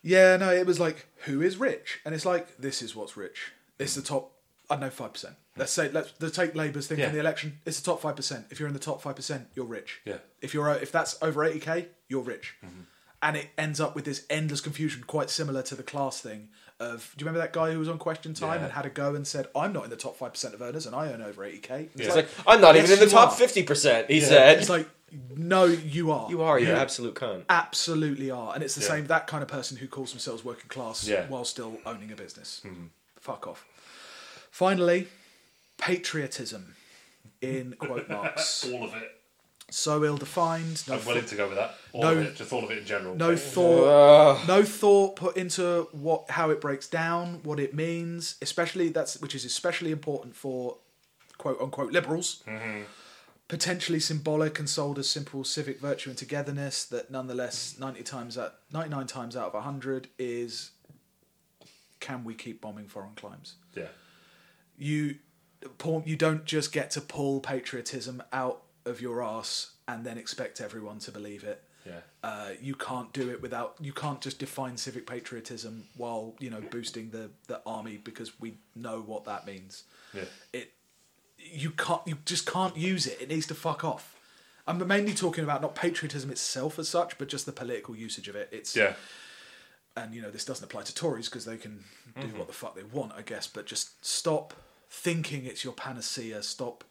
[0.01, 1.99] Yeah, no, it was like, who is rich?
[2.05, 3.51] And it's like, this is what's rich.
[3.77, 4.31] It's the top,
[4.69, 5.35] I don't know, 5%.
[5.57, 7.05] Let's say, let's, let's take Labour's thing Yeah.
[7.07, 7.59] from the election.
[7.65, 8.45] It's the top 5%.
[8.49, 9.99] If you're in the top 5%, you're rich.
[10.05, 10.19] Yeah.
[10.41, 12.55] If you're if that's over 80k, you're rich.
[12.65, 12.81] Mm-hmm.
[13.21, 16.49] And it ends up with this endless confusion, quite similar to the class thing
[16.79, 18.65] of, do you remember that guy who was on Question Time Yeah.
[18.65, 20.95] and had a go and said, I'm not in the top 5% of earners and
[20.95, 21.69] I earn over 80k?
[21.71, 22.05] And Yeah.
[22.05, 24.07] It's like I'm not Yes, even in the top fifty percent.
[24.11, 24.27] He Yeah.
[24.27, 24.59] said.
[24.59, 24.87] It's like,
[25.35, 26.29] no, you are.
[26.29, 26.59] you are.
[26.59, 26.79] You're Yeah.
[26.81, 27.45] absolute cunt.
[27.49, 28.87] absolutely are, and it's the Yeah.
[28.87, 31.25] same that kind of person who calls themselves working class Yeah.
[31.27, 32.59] while still owning a business.
[32.61, 32.87] Hmm.
[33.19, 33.65] Fuck off.
[34.51, 35.07] Finally,
[35.79, 36.75] patriotism
[37.41, 38.63] in quote marks.
[38.71, 39.16] All of it.
[39.69, 40.87] So ill defined.
[40.87, 41.75] No, I'm willing to go with that.
[41.91, 43.15] All No- of it, just all of it in general.
[43.15, 48.35] no But- thought, no thought put into what how it breaks down, what it means.
[48.41, 50.77] Especially that's which is especially important for
[51.37, 52.43] quote unquote liberals.
[52.47, 52.83] Mm-hmm.
[53.49, 56.83] Potentially symbolic and sold as simple civic virtue and togetherness.
[56.85, 60.71] That nonetheless, ninety times out, ninety nine times out of hundred is.
[61.99, 63.55] Can we keep bombing foreign climes?
[63.75, 63.87] Yeah.
[64.77, 65.15] you
[65.79, 70.59] pull, you don't just get to pull patriotism out of your ass and then expect
[70.61, 71.63] everyone to believe it.
[71.85, 71.99] Yeah.
[72.23, 73.75] Uh, you can't do it without.
[73.79, 78.57] You can't just define civic patriotism while you know boosting the the army because we
[78.75, 79.83] know what that means.
[80.13, 80.25] Yeah.
[80.51, 80.73] It
[81.37, 82.01] you can't.
[82.05, 83.21] You just can't use it.
[83.21, 84.15] It needs to fuck off.
[84.67, 88.35] I'm mainly talking about not patriotism itself as such, but just the political usage of
[88.35, 88.49] it.
[88.51, 88.95] It's Yeah.
[89.95, 91.85] and you know this doesn't apply to Tories because they can
[92.19, 93.47] do what the fuck they want, I guess.
[93.47, 94.53] But just stop
[94.89, 96.43] thinking it's your panacea.
[96.43, 96.83] Stop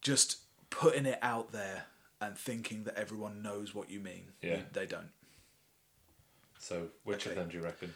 [0.00, 0.38] just
[0.70, 1.84] putting it out there
[2.20, 4.32] and thinking that everyone knows what you mean.
[4.42, 4.60] Yeah.
[4.72, 5.10] They don't.
[6.58, 7.94] So, which of them do you reckon?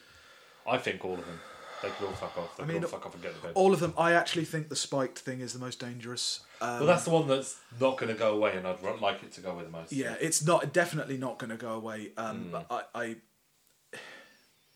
[0.67, 1.41] I think all of them.
[1.83, 2.57] They could all fuck off.
[2.57, 3.53] They I could mean, all fuck off and get the bed.
[3.57, 3.93] All of them.
[3.99, 6.39] I actually think the spiked thing is the most dangerous.
[6.61, 9.33] Um, well, that's the one that's not going to go away, and I'd like it
[9.33, 9.91] to go away the most.
[9.93, 12.13] yeah, it's not definitely not going to go away.
[12.17, 13.17] Um, but I, I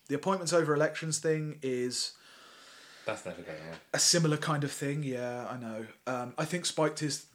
[0.09, 2.11] the appointments over elections thing is
[3.05, 3.77] That's never going away.
[3.93, 5.03] a similar kind of thing.
[5.03, 5.85] Yeah, I know.
[6.07, 7.25] Um, I think spiked is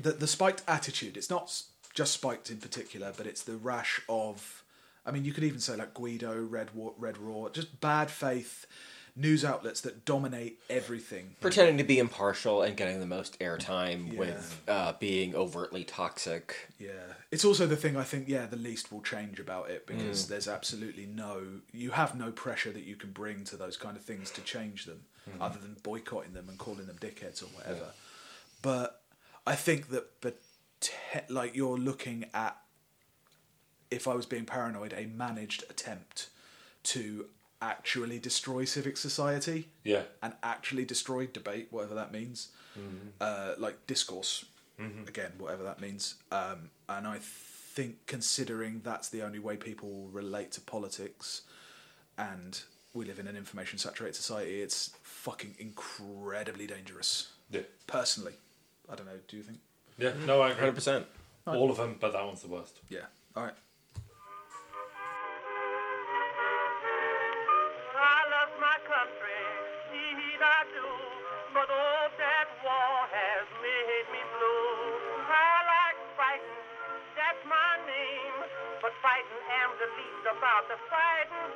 [0.00, 1.16] the the spiked attitude.
[1.16, 1.62] It's not
[1.94, 4.62] just spiked in particular, but it's the rash of.
[5.04, 8.66] I mean, you could even say like Guido, Red Red Raw, just bad faith
[9.14, 11.36] news outlets that dominate everything.
[11.42, 14.18] Pretending to be impartial and getting the most airtime Yeah.
[14.18, 16.70] with uh, being overtly toxic.
[16.78, 16.92] Yeah,
[17.30, 18.26] it's also the thing I think.
[18.28, 21.42] Yeah, the least will change about it because there's absolutely no.
[21.72, 24.86] You have no pressure that you can bring to those kind of things to change
[24.86, 25.02] them,
[25.40, 27.88] other than boycotting them and calling them dickheads or whatever.
[28.62, 29.01] But
[29.46, 30.38] I think that, but
[31.28, 32.56] like you're looking at,
[33.90, 36.28] if I was being paranoid, a managed attempt
[36.84, 37.26] to
[37.60, 40.04] actually destroy civic society Yeah.
[40.22, 42.48] and actually destroy debate, whatever that means,
[43.20, 44.44] uh, like discourse,
[45.06, 46.16] again, whatever that means.
[46.32, 51.42] Um, and I think, considering that's the only way people relate to politics,
[52.18, 52.60] and
[52.94, 57.30] we live in an information saturated society, it's fucking incredibly dangerous.
[57.50, 57.60] Yeah.
[57.86, 58.34] Personally,
[58.90, 59.18] I don't know.
[59.28, 59.58] Do you think?
[59.98, 60.12] Yeah.
[60.26, 61.04] No, I 100%.
[61.46, 62.80] All of them, but that one's the worst.
[62.88, 63.06] Yeah.
[63.34, 63.54] All right.
[67.92, 69.42] I love my country,
[69.90, 70.86] indeed I do.
[71.52, 75.26] But that war has made me blue.
[75.28, 76.62] I like fighting,
[77.18, 78.38] that's my name.
[78.80, 81.48] But fighting am the least about the fighting